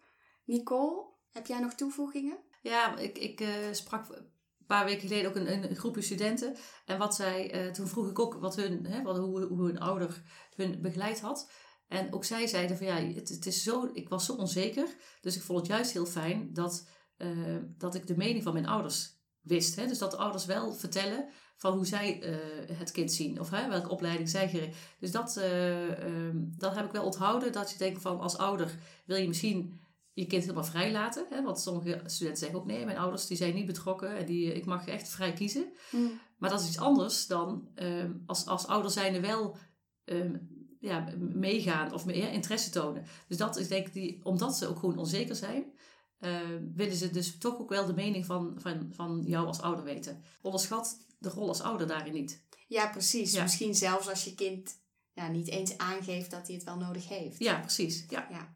Nicole, 0.45 1.05
heb 1.37 1.47
jij 1.47 1.59
nog 1.59 1.73
toevoegingen? 1.73 2.37
Ja, 2.61 2.97
ik, 2.97 3.17
ik 3.17 3.41
eh, 3.41 3.49
sprak 3.71 4.09
een 4.09 4.65
paar 4.67 4.85
weken 4.85 5.07
geleden 5.07 5.29
ook 5.29 5.35
een, 5.35 5.69
een 5.69 5.75
groepje 5.75 6.01
studenten. 6.01 6.55
En 6.85 6.97
wat 6.97 7.15
zij, 7.15 7.51
eh, 7.51 7.71
toen 7.71 7.87
vroeg 7.87 8.09
ik 8.09 8.19
ook 8.19 8.33
wat 8.33 8.55
hun, 8.55 8.85
hè, 8.85 9.01
wat, 9.01 9.17
hoe, 9.17 9.45
hoe 9.45 9.65
hun 9.65 9.79
ouder 9.79 10.21
hun 10.55 10.81
begeleid 10.81 11.19
had. 11.19 11.51
En 11.87 12.13
ook 12.13 12.25
zij 12.25 12.47
zeiden 12.47 12.77
van 12.77 12.85
ja, 12.85 12.95
het, 12.95 13.29
het 13.29 13.45
is 13.45 13.63
zo, 13.63 13.89
ik 13.93 14.09
was 14.09 14.25
zo 14.25 14.33
onzeker. 14.33 14.87
Dus 15.21 15.35
ik 15.35 15.41
vond 15.41 15.59
het 15.59 15.67
juist 15.67 15.91
heel 15.91 16.05
fijn 16.05 16.53
dat, 16.53 16.89
eh, 17.17 17.57
dat 17.77 17.95
ik 17.95 18.07
de 18.07 18.17
mening 18.17 18.43
van 18.43 18.53
mijn 18.53 18.67
ouders 18.67 19.15
wist. 19.41 19.75
Hè? 19.75 19.87
Dus 19.87 19.97
dat 19.97 20.11
de 20.11 20.17
ouders 20.17 20.45
wel 20.45 20.73
vertellen 20.73 21.29
van 21.57 21.73
hoe 21.73 21.85
zij 21.85 22.19
het 22.71 22.91
kind 22.91 23.11
zien. 23.11 23.39
Of 23.39 23.49
hè, 23.49 23.69
welke 23.69 23.89
opleiding 23.89 24.29
zij 24.29 24.49
gericht. 24.49 24.77
Dus 24.99 25.11
dat, 25.11 25.37
eh, 25.37 26.03
ehm, 26.03 26.37
dat 26.37 26.75
heb 26.75 26.85
ik 26.85 26.91
wel 26.91 27.05
onthouden. 27.05 27.51
Dat 27.51 27.71
je 27.71 27.77
denkt 27.77 28.01
van 28.01 28.19
als 28.19 28.37
ouder 28.37 28.75
wil 29.05 29.17
je 29.17 29.27
misschien 29.27 29.79
je 30.19 30.25
kind 30.25 30.41
helemaal 30.41 30.63
vrij 30.63 30.91
laten. 30.91 31.25
Hè? 31.29 31.43
Want 31.43 31.59
sommige 31.59 32.01
studenten 32.05 32.37
zeggen 32.37 32.59
ook 32.59 32.65
nee, 32.65 32.85
mijn 32.85 32.97
ouders 32.97 33.27
die 33.27 33.37
zijn 33.37 33.53
niet 33.53 33.65
betrokken. 33.65 34.17
En 34.17 34.25
die, 34.25 34.53
ik 34.53 34.65
mag 34.65 34.87
echt 34.87 35.09
vrij 35.09 35.33
kiezen. 35.33 35.73
Maar 36.37 36.49
dat 36.49 36.61
is 36.61 36.67
iets 36.67 36.77
anders 36.77 37.27
dan 37.27 37.69
ehm, 37.75 38.11
als, 38.25 38.45
als 38.45 38.67
ouder 38.67 38.91
zijnde 38.91 39.19
wel 39.19 39.57
ehm, 40.03 40.35
ja, 40.79 41.13
meegaan 41.17 41.93
of 41.93 42.05
meer 42.05 42.31
interesse 42.31 42.69
tonen. 42.69 43.05
Dus 43.27 43.37
dat 43.37 43.57
is 43.57 43.67
denk 43.67 43.87
ik, 43.87 43.93
die, 43.93 44.25
omdat 44.25 44.57
ze 44.57 44.67
ook 44.67 44.79
gewoon 44.79 44.97
onzeker 44.97 45.35
zijn, 45.35 45.65
ehm, 46.19 46.63
willen 46.73 46.95
ze 46.95 47.11
dus 47.11 47.37
toch 47.37 47.59
ook 47.59 47.69
wel 47.69 47.85
de 47.85 47.93
mening 47.93 48.25
van, 48.25 48.53
van, 48.57 48.87
van 48.91 49.23
jou 49.25 49.47
als 49.47 49.61
ouder 49.61 49.83
weten. 49.83 50.23
Onderschat 50.41 50.97
de 51.19 51.29
rol 51.29 51.47
als 51.47 51.61
ouder 51.61 51.87
daarin 51.87 52.13
niet. 52.13 52.45
Ja, 52.67 52.89
precies. 52.89 53.31
Ja. 53.31 53.43
Misschien 53.43 53.75
zelfs 53.75 54.09
als 54.09 54.23
je 54.23 54.35
kind 54.35 54.81
ja, 55.13 55.27
niet 55.27 55.47
eens 55.47 55.77
aangeeft 55.77 56.31
dat 56.31 56.47
hij 56.47 56.55
het 56.55 56.65
wel 56.65 56.77
nodig 56.77 57.07
heeft. 57.07 57.39
Ja, 57.39 57.59
precies. 57.59 58.05
Ja, 58.09 58.27
Ja. 58.29 58.55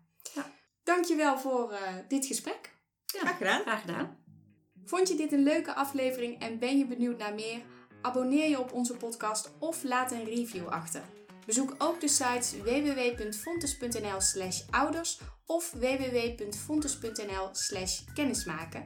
Ja. 1.01 1.07
Dankjewel 1.07 1.39
voor 1.39 1.71
eh, 1.71 1.93
dit 2.07 2.25
gesprek. 2.25 2.75
Graag 3.05 3.37
gedaan. 3.37 3.61
graag 3.61 3.81
gedaan. 3.81 4.17
Vond 4.85 5.07
je 5.07 5.15
dit 5.15 5.31
een 5.31 5.43
leuke 5.43 5.73
aflevering 5.73 6.41
en 6.41 6.59
ben 6.59 6.77
je 6.77 6.85
benieuwd 6.85 7.17
naar 7.17 7.33
meer? 7.33 7.61
Abonneer 8.01 8.49
je 8.49 8.59
op 8.59 8.71
onze 8.71 8.93
podcast 8.93 9.51
of 9.59 9.83
laat 9.83 10.11
een 10.11 10.25
review 10.25 10.67
achter. 10.67 11.01
Bezoek 11.45 11.75
ook 11.77 12.01
de 12.01 12.07
sites 12.07 12.51
www.fontes.nl 12.51 14.21
slash 14.21 14.61
ouders 14.69 15.19
of 15.45 15.71
www.fontes.nl 15.71 17.49
slash 17.51 18.01
kennismaken. 18.13 18.83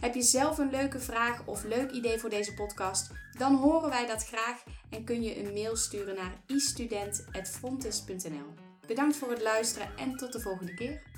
Heb 0.00 0.14
je 0.14 0.22
zelf 0.22 0.58
een 0.58 0.70
leuke 0.70 0.98
vraag 0.98 1.46
of 1.46 1.64
leuk 1.64 1.90
idee 1.90 2.18
voor 2.18 2.30
deze 2.30 2.54
podcast? 2.54 3.10
Dan 3.38 3.54
horen 3.54 3.88
wij 3.88 4.06
dat 4.06 4.26
graag 4.26 4.62
en 4.90 5.04
kun 5.04 5.22
je 5.22 5.38
een 5.38 5.52
mail 5.52 5.76
sturen 5.76 6.14
naar 6.14 6.42
istudent.fontes.nl. 6.46 8.54
Bedankt 8.86 9.16
voor 9.16 9.30
het 9.30 9.42
luisteren 9.42 9.88
en 9.96 10.16
tot 10.16 10.32
de 10.32 10.40
volgende 10.40 10.74
keer. 10.74 11.08